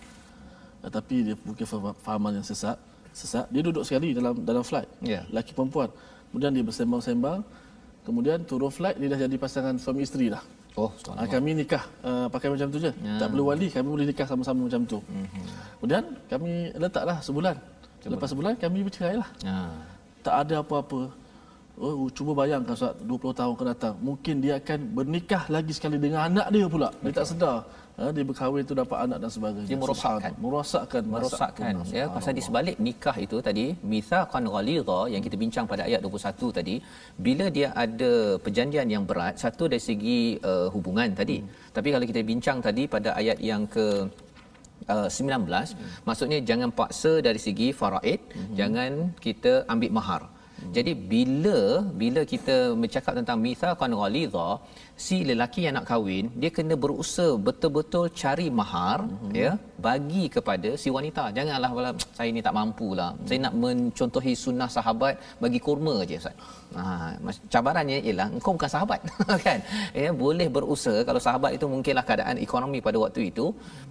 [0.83, 2.75] Tetapi dia mungkin faham- fahaman yang sesat.
[3.13, 3.47] Sesat.
[3.53, 4.89] Dia duduk sekali dalam dalam flight.
[5.05, 5.23] Ya.
[5.29, 5.93] Laki perempuan.
[6.33, 7.41] Kemudian dia bersembang-sembang.
[8.03, 10.43] Kemudian turun flight dia dah jadi pasangan suami isteri dah.
[10.73, 12.89] Oh, Ha, kami nikah uh, pakai macam tu je.
[12.89, 13.20] Ya.
[13.20, 14.99] Tak perlu wali, kami boleh nikah sama-sama macam tu.
[15.05, 15.45] Mhm.
[15.79, 17.57] Kemudian kami letaklah sebulan.
[18.03, 19.29] Lepas sebulan kami bercerai lah.
[19.45, 19.55] Ha.
[20.25, 21.12] Tak ada apa-apa.
[21.77, 23.95] Oh, cuba bayangkan Ustaz 20 tahun akan datang.
[24.01, 26.89] Mungkin dia akan bernikah lagi sekali dengan anak dia pula.
[27.05, 27.64] Dia tak sedar.
[28.01, 29.68] Ha, dia berkahwin tu dapat anak dan sebagainya.
[29.70, 30.32] Dia merosakkan.
[30.45, 31.03] Merosakkan.
[31.14, 36.01] merosakkan ya pasal di sebalik nikah itu tadi mitsaqan ghalidha yang kita bincang pada ayat
[36.09, 36.76] 21 tadi
[37.26, 38.12] bila dia ada
[38.45, 40.20] perjanjian yang berat satu dari segi
[40.51, 41.49] uh, hubungan tadi hmm.
[41.76, 43.86] tapi kalau kita bincang tadi pada ayat yang ke
[44.93, 45.90] Uh, 19 hmm.
[46.07, 48.55] maksudnya jangan paksa dari segi faraid hmm.
[48.59, 48.93] jangan
[49.24, 50.72] kita ambil mahar hmm.
[50.76, 51.61] jadi bila
[52.01, 54.49] bila kita bercakap tentang mitsaqan ghalidha
[55.07, 59.32] si lelaki yang nak kahwin dia kena berusaha betul-betul cari mahar mm-hmm.
[59.43, 59.53] ya
[59.86, 61.24] bagi kepada si wanita.
[61.36, 63.11] Janganlah wala saya ni tak mampulah.
[63.14, 63.26] Mm.
[63.28, 66.36] saya nak mencontohi sunnah sahabat bagi kurma je ustaz.
[66.76, 67.18] Ha
[67.55, 69.01] cabarannya ialah engkau bukan sahabat
[69.47, 69.59] kan?
[70.03, 71.01] Ya boleh berusaha.
[71.09, 73.47] Kalau sahabat itu mungkinlah keadaan ekonomi pada waktu itu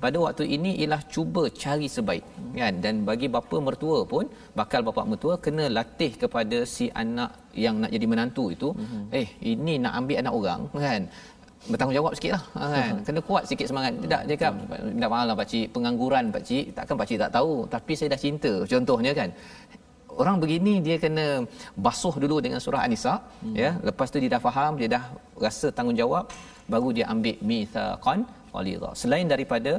[0.05, 2.23] pada waktu ini ialah cuba cari sebaik
[2.61, 2.73] kan?
[2.85, 4.25] Dan bagi bapa mertua pun
[4.61, 9.03] bakal bapa mertua kena latih kepada si anak yang nak jadi menantu itu mm-hmm.
[9.19, 11.03] eh ini nak ambil anak orang kan?
[11.61, 12.43] Bertanggungjawab sikit lah
[12.73, 12.93] kan?
[13.05, 13.93] Kena kuat sikit semangat.
[14.03, 14.53] Tidak dia kan
[15.01, 15.67] tak masalah pak cik.
[15.75, 16.65] Pengangguran pak cik.
[16.77, 19.29] Takkan pak cik tak tahu tapi saya dah cinta contohnya kan?
[20.21, 21.25] Orang begini dia kena
[21.85, 23.13] basuh dulu dengan surah an-nisa
[23.45, 23.55] hmm.
[23.63, 23.69] ya?
[23.87, 25.03] Lepas tu dia dah faham dia dah
[25.45, 26.25] rasa tanggungjawab
[26.73, 28.19] baru dia ambil mitsaqan
[28.53, 28.89] ghalidha.
[29.01, 29.71] Selain daripada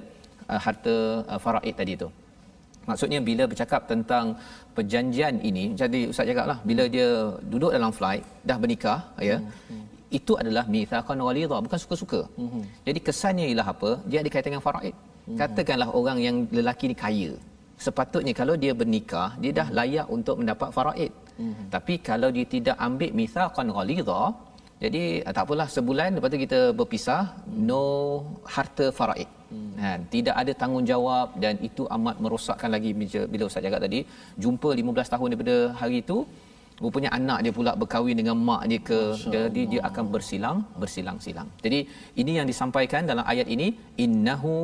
[0.52, 0.94] uh, harta
[1.32, 2.08] uh, faraid tadi tu
[2.88, 4.24] Maksudnya bila bercakap tentang
[4.76, 7.08] perjanjian ini, jadi ustaz cakaplah bila dia
[7.52, 8.98] duduk dalam flight dah bernikah
[9.30, 9.38] ya.
[9.70, 9.84] Hmm.
[10.18, 12.20] Itu adalah mitsaqan ghalidha bukan suka-suka.
[12.40, 12.64] Hmm.
[12.86, 13.90] Jadi kesannya ialah apa?
[14.10, 14.94] Dia ada kaitan dengan faraid.
[15.26, 15.38] Hmm.
[15.40, 17.32] Katakanlah orang yang lelaki ni kaya.
[17.84, 21.12] Sepatutnya kalau dia bernikah, dia dah layak untuk mendapat faraid.
[21.40, 21.54] Hmm.
[21.74, 24.22] Tapi kalau dia tidak ambil mitsaqan ghalidha,
[24.82, 27.22] jadi ah, tak apalah sebulan lepas tu kita berpisah,
[27.68, 27.84] no
[28.54, 29.30] harta faraid.
[29.52, 29.72] Hmm.
[29.82, 34.00] Ha, tidak ada tanggungjawab dan itu amat merosakkan lagi bila, bila Ustaz cakap tadi
[34.44, 36.18] jumpa 15 tahun daripada hari itu
[36.84, 38.98] rupanya anak dia pula berkahwin dengan mak dia ke
[39.34, 41.48] jadi dia akan bersilang bersilang-silang.
[41.64, 41.80] Jadi
[42.22, 43.66] ini yang disampaikan dalam ayat ini
[44.04, 44.54] innahu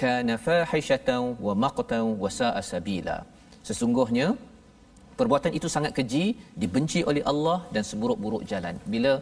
[0.00, 3.18] kana fahishatan wa maqtan wa sa'a sabila.
[3.68, 4.26] Sesungguhnya
[5.18, 6.24] perbuatan itu sangat keji
[6.62, 8.74] dibenci oleh Allah dan seburuk-buruk jalan.
[8.94, 9.12] Bila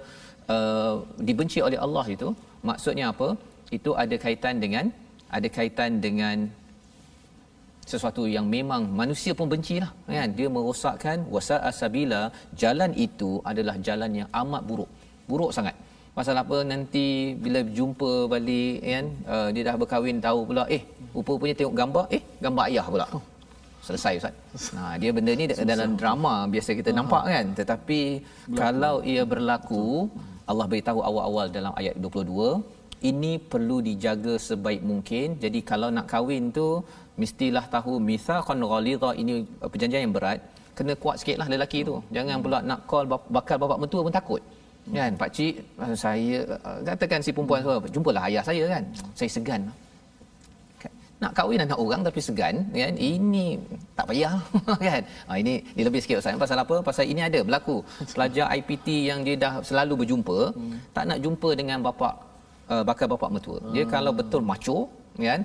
[0.55, 0.95] uh,
[1.29, 2.29] dibenci oleh Allah itu
[2.71, 3.29] maksudnya apa?
[3.79, 4.85] Itu ada kaitan dengan
[5.37, 6.37] ada kaitan dengan
[7.93, 10.29] sesuatu yang memang manusia pun bencilah kan?
[10.39, 12.23] Dia merosakkan wasa'a sabila
[12.63, 14.91] jalan itu adalah jalan yang amat buruk.
[15.31, 15.77] Buruk sangat.
[16.17, 16.57] Pasal apa?
[16.73, 17.07] Nanti
[17.45, 20.83] bila jumpa balik kan uh, dia dah berkahwin tahu pula eh
[21.17, 23.07] rupa-rupanya tengok gambar eh gambar ayah pula.
[23.87, 24.69] Selesai ustaz.
[24.77, 27.47] Nah dia benda ni dalam drama biasa kita nampak kan?
[27.61, 28.01] Tetapi
[28.61, 29.85] kalau ia berlaku
[30.51, 32.63] Allah beritahu awal-awal dalam ayat 22
[33.11, 35.27] ini perlu dijaga sebaik mungkin.
[35.45, 36.69] Jadi kalau nak kahwin tu
[37.21, 39.11] mestilah tahu mitsaqan ghalidha.
[39.23, 40.41] Ini uh, perjanjian yang berat.
[40.79, 41.97] Kena kuat sikitlah lelaki tu.
[42.17, 43.05] Jangan pula nak call
[43.37, 44.43] bakal bapak mentua pun takut.
[44.97, 45.13] Kan?
[45.23, 46.37] Pak cik uh, saya
[46.69, 48.85] uh, katakan si perempuan tu jumpalah ayah saya kan?
[49.19, 49.63] Saya segan
[51.23, 52.95] nak kahwin anak orang tapi segan kan?
[53.13, 53.47] Ini
[53.97, 54.35] tak payah
[54.89, 55.03] kan?
[55.29, 56.37] Ha, ini dia lebih sikit Ustaz.
[56.45, 56.77] Pasal apa?
[56.89, 57.77] Pasal ini ada berlaku.
[58.13, 60.77] Pelajar IPT yang dia dah selalu berjumpa hmm.
[60.97, 62.34] tak nak jumpa dengan bapa
[62.73, 64.79] uh, bakal bapa mertua dia kalau betul macho
[65.27, 65.43] kan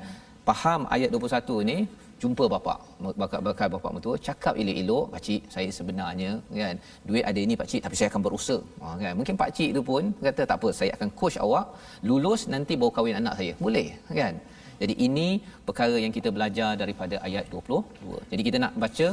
[0.49, 1.77] faham ayat 21 ni
[2.21, 2.73] jumpa bapa
[3.21, 6.75] bakal bakal bapa mertua cakap elok-elok pak cik saya sebenarnya kan
[7.09, 9.81] duit ada ini pak cik tapi saya akan berusaha ha, kan mungkin pak cik tu
[9.89, 11.65] pun kata tak apa saya akan coach awak
[12.09, 13.87] lulus nanti bawa kahwin anak saya boleh
[14.19, 14.35] kan
[14.81, 15.27] jadi ini
[15.67, 18.19] perkara yang kita belajar daripada ayat 22.
[18.31, 19.07] Jadi kita nak baca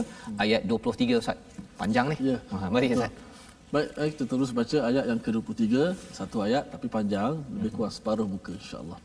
[0.44, 1.38] ayat 23 Ustaz.
[1.80, 2.16] Panjang ni.
[2.30, 2.36] Ya.
[2.54, 3.12] Ha, mari Ustaz.
[3.71, 8.27] Baik, baik, kita terus baca ayat yang ke-23, satu ayat tapi panjang, lebih kurang separuh
[8.27, 8.99] muka insya-Allah.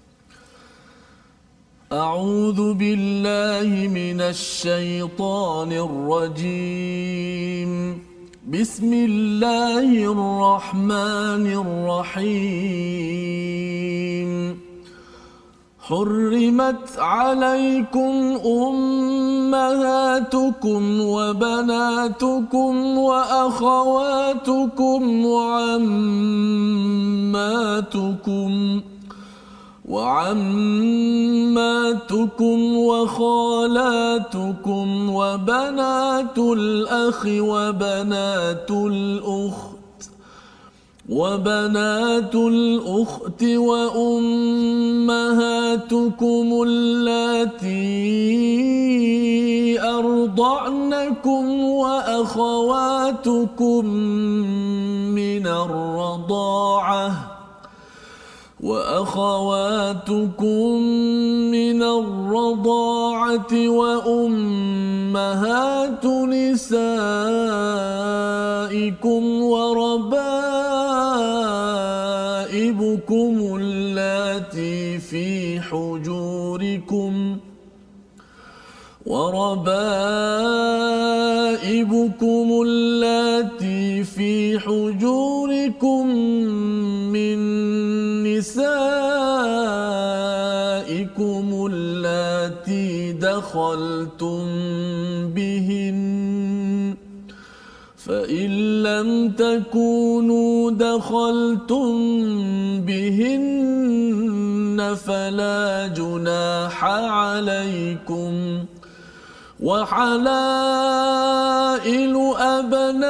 [1.87, 7.71] أعوذ بالله من الشيطان الرجيم
[8.43, 13.07] بسم الله الرحمن الرحيم
[15.92, 18.38] حرمت عليكم
[19.26, 20.02] أمهاتكم
[21.02, 24.46] وبناتكم وأخواتكم
[25.26, 25.92] وعماتكم
[29.90, 30.38] وعماتكم
[32.78, 34.30] وخالاتكم
[35.10, 39.81] وبنات الأخ وبنات الأخت
[41.12, 44.24] وبنات الأخت وأمهاتكم
[46.68, 47.72] اللاتي
[49.84, 52.66] أرضعنكم وأخواتكم
[55.16, 57.12] من الرضاعة
[58.64, 60.12] وأخواتكم
[61.52, 64.46] من الرضاعة وأمهات
[66.06, 67.91] نسائكم
[79.12, 79.68] وربائبكم
[82.66, 86.08] اللاتي في حجوركم
[87.12, 87.38] من
[88.24, 88.88] نسائكم
[91.72, 94.40] اللاتي دخلتم
[95.36, 96.02] بهن
[97.98, 101.92] فإن لم تكونوا دخلتم
[102.82, 108.32] بهن فلا جناح عليكم
[109.62, 111.22] وحلائل
[112.38, 113.06] أبنائكم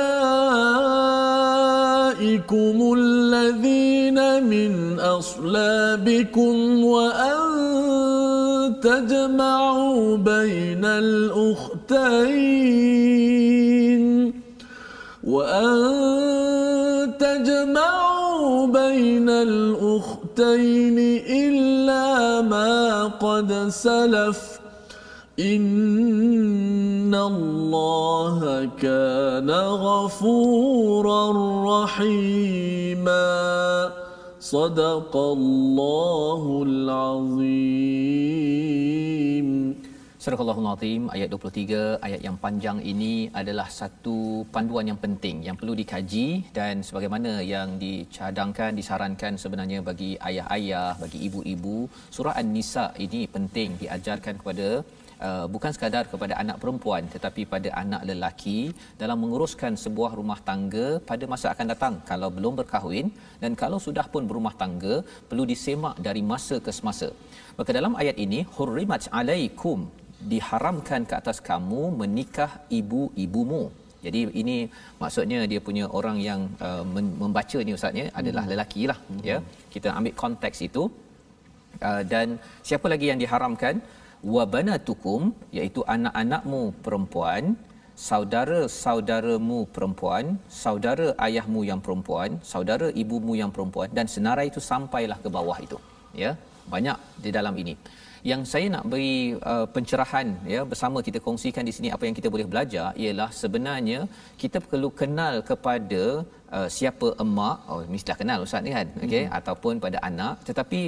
[2.98, 7.42] الذين من أصلابكم وأن
[8.82, 12.02] تجمعوا بين الأختين
[15.24, 20.98] وأن تجمعوا بين الأختين
[21.30, 24.51] إلا ما قد سلف
[25.37, 28.39] إن الله
[28.81, 29.51] كان
[29.87, 31.25] غفورا
[31.73, 33.29] رحيما
[34.41, 38.07] صدق الله العظيم
[40.27, 44.17] Surah Allahul Azim ayat 23 ayat yang panjang ini adalah satu
[44.55, 51.19] panduan yang penting yang perlu dikaji dan sebagaimana yang dicadangkan disarankan sebenarnya bagi ayah-ayah bagi
[51.29, 51.77] ibu-ibu
[52.17, 54.69] surah An-Nisa ini penting diajarkan kepada
[55.28, 58.60] uh, bukan sekadar kepada anak perempuan tetapi pada anak lelaki
[59.02, 61.96] dalam menguruskan sebuah rumah tangga pada masa akan datang.
[62.12, 63.10] Kalau belum berkahwin
[63.44, 64.96] dan kalau sudah pun berumah tangga
[65.30, 67.10] perlu disemak dari masa ke semasa.
[67.58, 69.80] Maka dalam ayat ini hurrimat alaikum
[70.32, 73.64] diharamkan ke atas kamu menikah ibu-ibumu.
[74.06, 74.58] Jadi ini
[75.02, 76.84] maksudnya dia punya orang yang uh,
[77.24, 78.52] membaca ni ustaznya adalah hmm.
[78.54, 79.22] lelaki lah hmm.
[79.30, 79.38] ya
[79.74, 80.86] kita ambil konteks itu.
[81.88, 82.28] Uh, dan
[82.68, 83.76] siapa lagi yang diharamkan
[84.36, 87.44] wa banatukum iaitu anak-anakmu perempuan
[88.10, 90.26] saudara-saudaramu perempuan
[90.64, 95.78] saudara ayahmu yang perempuan saudara ibumu yang perempuan dan senarai itu sampailah ke bawah itu.
[96.24, 96.32] Ya
[96.74, 97.76] banyak di dalam ini.
[98.30, 99.14] Yang saya nak beri
[99.52, 104.00] uh, pencerahan ya bersama kita kongsikan di sini apa yang kita boleh belajar ialah sebenarnya
[104.42, 106.04] kita perlu kenal kepada
[106.58, 107.58] uh, siapa emak.
[107.72, 108.88] Oh mestilah kenal ustaz ni kan?
[109.06, 109.24] Okey?
[109.26, 109.36] Hmm.
[109.38, 110.46] ataupun pada anak.
[110.50, 110.82] Tetapi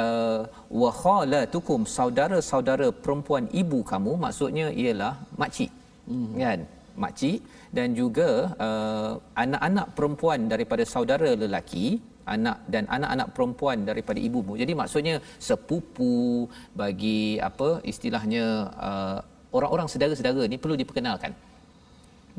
[0.00, 0.40] uh,
[0.82, 5.70] wa khalatukum saudara-saudara perempuan ibu kamu maksudnya ialah makcik
[6.10, 6.34] hmm.
[6.42, 6.60] kan
[7.02, 7.40] makcik
[7.76, 8.28] dan juga
[8.66, 9.12] uh,
[9.42, 11.86] anak-anak perempuan daripada saudara lelaki
[12.34, 14.54] anak dan anak-anak perempuan daripada ibumu.
[14.62, 15.14] Jadi maksudnya
[15.48, 16.46] sepupu
[16.80, 18.44] bagi apa istilahnya
[18.88, 19.18] uh,
[19.56, 21.32] orang-orang saudara-saudara ni perlu diperkenalkan.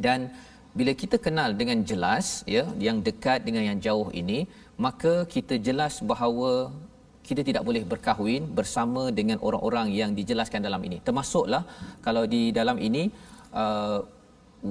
[0.05, 0.31] Dan
[0.79, 4.39] bila kita kenal dengan jelas ya yang dekat dengan yang jauh ini,
[4.85, 6.51] maka kita jelas bahawa
[7.27, 10.97] kita tidak boleh berkahwin bersama dengan orang-orang yang dijelaskan dalam ini.
[11.07, 11.63] Termasuklah
[12.05, 13.03] kalau di dalam ini
[13.63, 13.99] uh,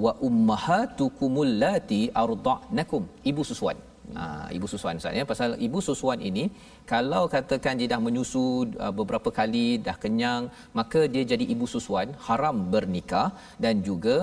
[0.03, 3.05] wa ummahatukumul lati arda'nakum.
[3.31, 3.79] Ibu susuan.
[4.19, 4.23] Ha,
[4.57, 5.23] ibu susuan Ustaz ya.
[5.31, 6.43] Pasal ibu susuan ini
[6.91, 8.43] kalau katakan dia dah menyusu
[8.83, 10.43] uh, beberapa kali dah kenyang
[10.79, 13.27] maka dia jadi ibu susuan haram bernikah
[13.63, 14.15] dan juga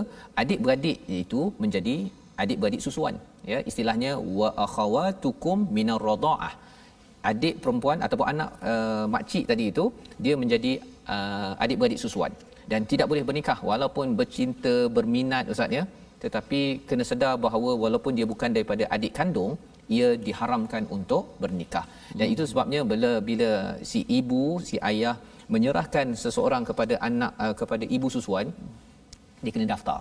[0.43, 1.97] adik-beradik itu menjadi
[2.43, 3.17] adik-beradik susuan
[3.53, 3.61] ya.
[3.71, 6.53] Istilahnya wa akhawatukum minar radaah
[7.31, 9.85] adik perempuan ataupun anak uh, makcik tadi itu
[10.25, 10.73] dia menjadi
[11.15, 12.33] uh, adik-beradik susuan.
[12.71, 15.85] Dan tidak boleh bernikah walaupun bercinta berminat ustaz ya.
[16.25, 19.53] Tetapi kena sedar bahawa walaupun dia bukan daripada adik kandung
[19.97, 21.85] ia diharamkan untuk bernikah.
[22.19, 22.35] Dan hmm.
[22.35, 23.51] itu sebabnya bila bila
[23.91, 25.17] si ibu si ayah
[25.55, 28.47] menyerahkan seseorang kepada anak uh, kepada ibu susuan
[29.43, 30.01] dia kena daftar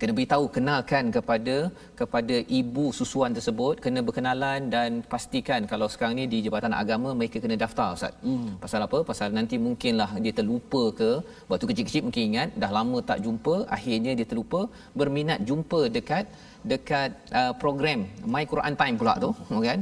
[0.00, 1.56] kena beritahu kenalkan kepada
[2.00, 3.74] kepada ibu susuan tersebut.
[3.84, 8.14] Kena berkenalan dan pastikan kalau sekarang ni di jabatan agama mereka kena daftar ustaz.
[8.26, 8.48] Hmm.
[8.64, 8.98] pasal apa?
[9.10, 11.10] Pasal nanti mungkinlah dia terlupa ke
[11.50, 14.60] waktu kecil-kecil mungkin ingat dah lama tak jumpa akhirnya dia terlupa
[15.00, 16.26] berminat jumpa dekat
[16.72, 18.00] dekat uh, program
[18.34, 19.30] My Quran Time pula tu
[19.68, 19.80] kan?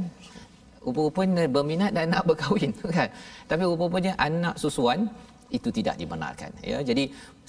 [0.85, 3.09] Rupa-rupanya berminat dan nak berkahwin kan?
[3.49, 4.99] Tapi rupa-rupanya anak susuan
[5.57, 7.03] itu tidak dibenarkan ya jadi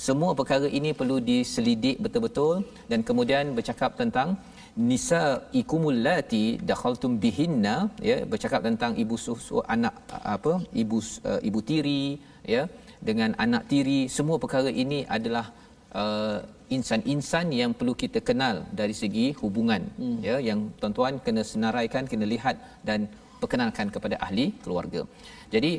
[0.07, 2.55] semua perkara ini perlu diselidik betul-betul
[2.90, 4.28] dan kemudian bercakap tentang
[4.90, 5.22] nisa
[5.61, 7.74] ikumulati dakhaltum bihinna
[8.11, 9.94] ya bercakap tentang ibu susu anak
[10.36, 10.98] apa ibu
[11.30, 12.05] uh, ibu tiri
[12.55, 12.62] ya
[13.09, 15.46] dengan anak tiri semua perkara ini adalah
[16.02, 16.38] uh,
[16.76, 20.18] insan-insan yang perlu kita kenal dari segi hubungan hmm.
[20.28, 22.57] ya yang tuan-tuan kena senaraikan kena lihat
[22.88, 23.00] dan
[23.42, 25.02] perkenalkan kepada ahli keluarga.
[25.55, 25.72] Jadi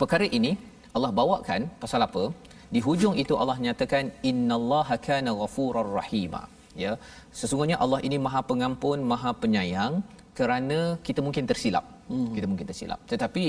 [0.00, 0.52] perkara ini
[0.96, 2.24] Allah bawakan pasal apa?
[2.74, 6.42] Di hujung itu Allah nyatakan innallaha kana ghafurar rahima.
[6.84, 6.92] Ya.
[7.40, 9.94] Sesungguhnya Allah ini Maha Pengampun, Maha Penyayang
[10.38, 11.84] kerana kita mungkin tersilap.
[12.12, 12.30] Hmm.
[12.36, 13.00] Kita mungkin tersilap.
[13.12, 13.44] Tetapi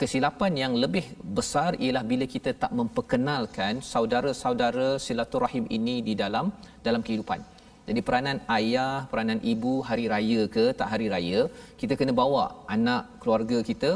[0.00, 1.04] kesilapan yang lebih
[1.38, 6.48] besar ialah bila kita tak memperkenalkan saudara-saudara silaturahim ini di dalam
[6.86, 7.40] dalam kehidupan.
[7.88, 11.40] Jadi peranan ayah, peranan ibu hari raya ke tak hari raya,
[11.80, 12.44] kita kena bawa
[12.76, 13.90] anak keluarga kita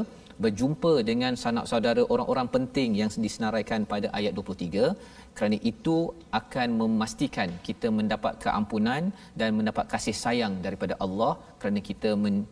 [0.45, 4.95] berjumpa dengan sanak saudara orang-orang penting yang disenaraikan pada ayat 23
[5.37, 5.97] kerana itu
[6.41, 9.03] akan memastikan kita mendapat keampunan
[9.41, 11.33] dan mendapat kasih sayang daripada Allah
[11.63, 12.47] kerana kita men-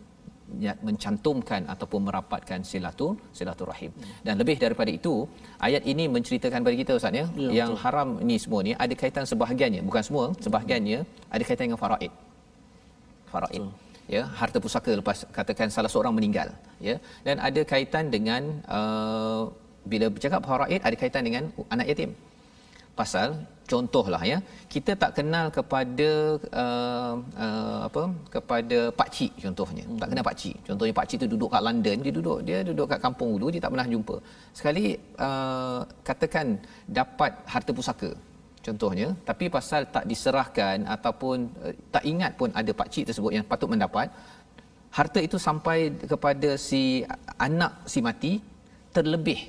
[0.86, 3.90] mencantumkan ataupun merapatkan silatul silaturahim.
[4.26, 5.14] Dan lebih daripada itu,
[5.66, 7.82] ayat ini menceritakan bagi kita ustaz ya, ya yang betul.
[7.82, 11.00] haram ini semua ni ada kaitan sebahagiannya, bukan semua, sebahagiannya
[11.34, 12.12] ada kaitan dengan faraid.
[13.32, 13.62] Faraid.
[13.66, 16.48] Betul ya harta pusaka lepas katakan salah seorang meninggal
[16.88, 16.96] ya.
[17.26, 18.42] Dan ada kaitan dengan
[18.78, 19.42] uh,
[19.92, 21.44] bila bercakap faraid ada kaitan dengan
[21.74, 22.12] anak yatim.
[23.00, 23.28] Pasal
[23.70, 24.38] contohlah ya
[24.74, 26.10] kita tak kenal kepada
[26.62, 28.02] uh, uh, apa
[28.34, 29.84] kepada pak cik contohnya.
[29.88, 29.98] Hmm.
[30.02, 30.56] tak kenal pak cik.
[30.68, 33.62] Contohnya pak cik tu duduk kat London dia duduk dia duduk kat kampung dulu dia
[33.64, 34.16] tak pernah jumpa.
[34.58, 34.86] Sekali
[35.26, 36.46] uh, katakan
[37.00, 38.10] dapat harta pusaka
[38.66, 41.36] contohnya tapi pasal tak diserahkan ataupun
[41.66, 44.08] uh, tak ingat pun ada pak cik tersebut yang patut mendapat
[44.98, 45.78] harta itu sampai
[46.12, 46.82] kepada si
[47.46, 48.32] anak si mati
[48.96, 49.40] terlebih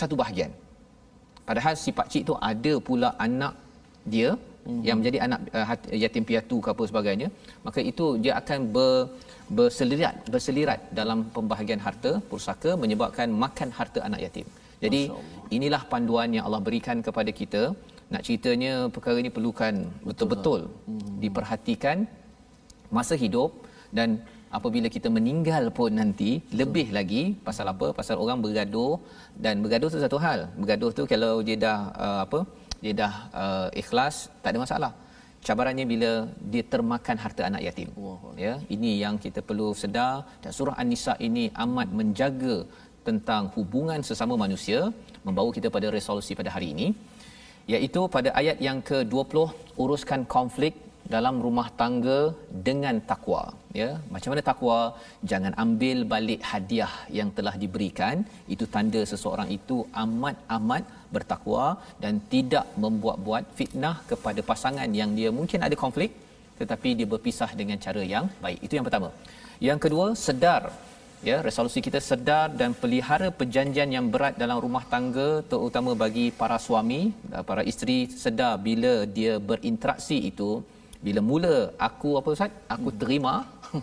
[0.00, 0.52] satu bahagian.
[1.48, 3.54] Padahal si pak cik tu ada pula anak
[4.12, 4.82] dia mm-hmm.
[4.86, 7.28] yang menjadi anak uh, yatim piatu ke apa sebagainya
[7.66, 8.92] maka itu dia akan ber,
[9.58, 14.48] berselirat berselirat dalam pembahagian harta pusaka menyebabkan makan harta anak yatim.
[14.84, 15.02] Jadi
[15.56, 17.62] inilah panduan yang Allah berikan kepada kita
[18.12, 19.74] nak ceritanya perkara ini perlukan
[20.08, 21.10] betul-betul hmm.
[21.22, 21.98] diperhatikan
[22.96, 23.50] masa hidup
[23.98, 24.08] dan
[24.58, 26.56] apabila kita meninggal pun nanti Betul.
[26.60, 27.86] lebih lagi pasal apa?
[27.98, 28.94] Pasal orang bergaduh
[29.44, 30.40] dan bergaduh tu satu hal.
[30.60, 32.40] Bergaduh tu kalau dia dah uh, apa?
[32.82, 34.92] Dia dah uh, ikhlas tak ada masalah.
[35.46, 36.10] Cabarannya bila
[36.52, 37.88] dia termakan harta anak yatim.
[38.44, 40.14] Ya ini yang kita perlu sedar.
[40.42, 42.56] Dan surah an-nisa ini amat menjaga
[43.08, 44.80] tentang hubungan sesama manusia
[45.26, 46.88] membawa kita pada resolusi pada hari ini
[47.72, 49.36] iaitu pada ayat yang ke-20
[49.82, 50.74] uruskan konflik
[51.14, 52.18] dalam rumah tangga
[52.66, 53.42] dengan takwa.
[53.78, 54.78] Ya macam mana takwa?
[55.30, 58.16] Jangan ambil balik hadiah yang telah diberikan.
[58.54, 61.66] Itu tanda seseorang itu amat amat bertakwa
[62.02, 66.12] dan tidak membuat-buat fitnah kepada pasangan yang dia mungkin ada konflik
[66.60, 68.58] tetapi dia berpisah dengan cara yang baik.
[68.66, 69.10] Itu yang pertama.
[69.68, 70.62] Yang kedua sedar
[71.28, 76.56] ya resolusi kita sedar dan pelihara perjanjian yang berat dalam rumah tangga terutama bagi para
[76.66, 77.00] suami
[77.50, 80.50] para isteri sedar bila dia berinteraksi itu.
[81.06, 81.56] Bila mula
[81.88, 82.52] aku apa ustaz?
[82.74, 83.34] Aku terima.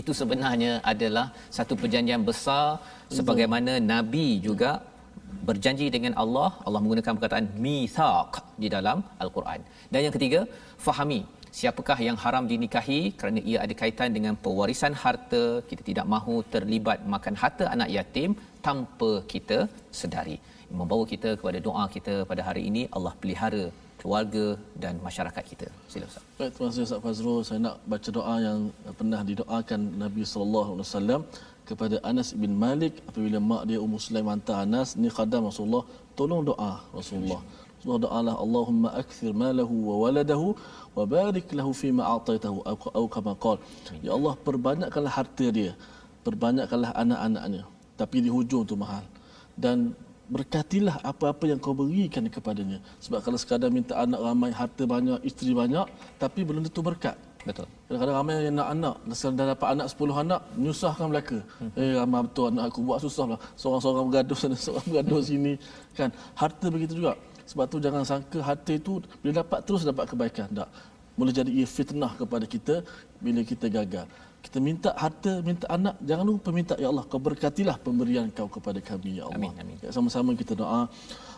[0.00, 2.66] Itu sebenarnya adalah satu perjanjian besar.
[3.16, 4.70] Sebagaimana nabi juga
[5.48, 8.30] berjanji dengan Allah Allah menggunakan perkataan mithaq
[8.62, 9.60] di dalam al-Quran.
[9.90, 10.40] Dan yang ketiga
[10.86, 11.20] fahami
[11.60, 17.00] siapakah yang haram dinikahi kerana ia ada kaitan dengan pewarisan harta kita tidak mahu terlibat
[17.14, 18.32] makan harta anak yatim
[18.68, 19.58] tanpa kita
[20.00, 20.38] sedari
[20.78, 23.64] membawa kita kepada doa kita pada hari ini Allah pelihara
[24.00, 24.44] keluarga
[24.82, 25.66] dan masyarakat kita.
[25.92, 26.24] Sila Ustaz.
[26.38, 27.40] Baik, terima kasih Ustaz Fazrul.
[27.48, 28.60] Saya nak baca doa yang
[28.98, 31.22] pernah didoakan Nabi sallallahu alaihi wasallam
[31.70, 35.84] kepada Anas bin Malik apabila mak dia Ummu Sulaim hantar Anas ni khadam Rasulullah,
[36.18, 37.40] tolong doa Rasulullah.
[37.88, 40.52] Rasulullah doalah Allahumma akthir malahu wa waladahu
[40.92, 43.64] wa barik lahu fi ma ataitahu atau kama qala.
[44.04, 45.72] Ya Allah, perbanyakkanlah harta dia.
[46.20, 47.64] Perbanyakkanlah anak-anaknya.
[47.96, 49.04] Tapi di hujung tu mahal.
[49.56, 49.96] Dan
[50.28, 55.56] berkatilah apa-apa yang kau berikan kepadanya sebab kalau sekadar minta anak ramai harta banyak isteri
[55.56, 55.88] banyak
[56.20, 57.16] tapi belum tentu berkat
[57.48, 61.80] betul kadang-kadang ramai yang nak anak kalau dah dapat anak 10 anak menyusahkan mereka hmm.
[61.80, 65.52] eh ramai betul anak aku buat susah lah seorang-seorang bergaduh sana seorang bergaduh sini
[65.96, 67.16] kan harta begitu juga
[67.49, 70.69] sebab tu jangan sangka harta itu bila dapat terus dapat kebaikan tak
[71.19, 72.75] boleh jadi ia fitnah kepada kita
[73.25, 74.07] bila kita gagal
[74.43, 78.83] kita minta harta, minta anak, jangan lupa minta ya Allah kau berkatilah pemberian kau kepada
[78.83, 79.39] kami ya Allah.
[79.39, 79.77] Amin, amin.
[79.79, 80.91] Ya, sama-sama kita doa.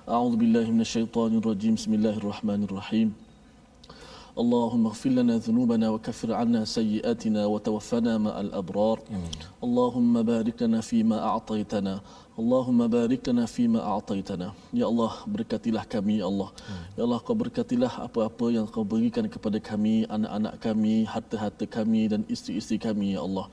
[0.10, 1.78] A'udzubillahi minasyaitonirrajim.
[1.78, 3.14] Bismillahirrahmanirrahim.
[4.36, 9.64] اللهم اغفر لنا ذنوبنا وكفر عنا سيئاتنا وتوفنا مع الأبرار أمين.
[9.64, 11.94] اللهم بارك لنا فيما أعطيتنا
[12.41, 14.49] Allahumma barik lana fima a'taitana.
[14.81, 16.49] Ya Allah, berkatilah kami ya Allah.
[16.97, 22.21] Ya Allah, kau berkatilah apa-apa yang kau berikan kepada kami, anak-anak kami, harta-harta kami dan
[22.35, 23.47] isteri-isteri kami ya Allah.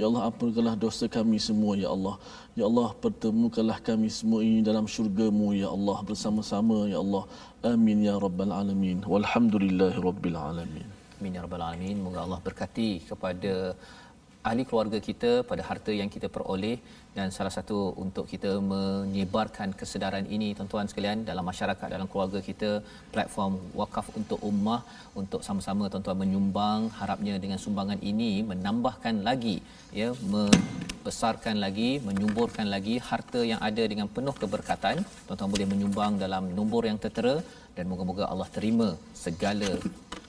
[0.00, 2.16] Ya Allah, ampunilah dosa kami semua ya Allah.
[2.58, 7.24] Ya Allah, pertemukanlah kami semua ini dalam syurga-Mu ya Allah bersama-sama ya Allah.
[7.72, 8.98] Amin ya rabbal alamin.
[9.12, 10.86] Walhamdulillahi rabbil alamin.
[11.18, 11.96] Amin ya rabbal alamin.
[12.04, 13.52] Moga Allah berkati kepada
[14.48, 16.76] ahli keluarga kita pada harta yang kita peroleh
[17.16, 22.70] dan salah satu untuk kita menyebarkan kesedaran ini tuan-tuan sekalian dalam masyarakat dalam keluarga kita
[23.14, 24.80] platform wakaf untuk ummah
[25.20, 29.56] untuk sama-sama tuan-tuan menyumbang harapnya dengan sumbangan ini menambahkan lagi
[30.00, 34.96] ya membesarkan lagi menyuburkan lagi harta yang ada dengan penuh keberkatan.
[35.26, 37.36] Tuan-tuan boleh menyumbang dalam nombor yang tertera
[37.76, 38.88] dan moga-moga Allah terima
[39.24, 39.70] segala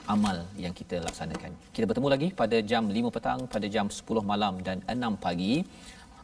[0.06, 1.52] amal yang kita laksanakan.
[1.74, 5.66] Kita bertemu lagi pada jam 5 petang, pada jam 10 malam dan 6 pagi.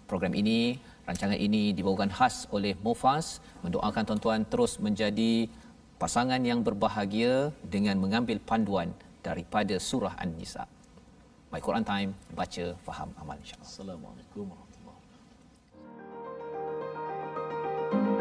[0.10, 0.78] Program ini,
[1.08, 3.42] rancangan ini dibawakan khas oleh Mufas.
[3.66, 5.48] Mendoakan tuan-tuan terus menjadi
[5.98, 10.66] pasangan yang berbahagia dengan mengambil panduan daripada surah An-Nisa.
[11.52, 13.68] My Quran Time, baca, faham, amal insyaAllah.
[13.68, 14.98] Assalamualaikum warahmatullahi
[17.92, 18.21] wabarakatuh.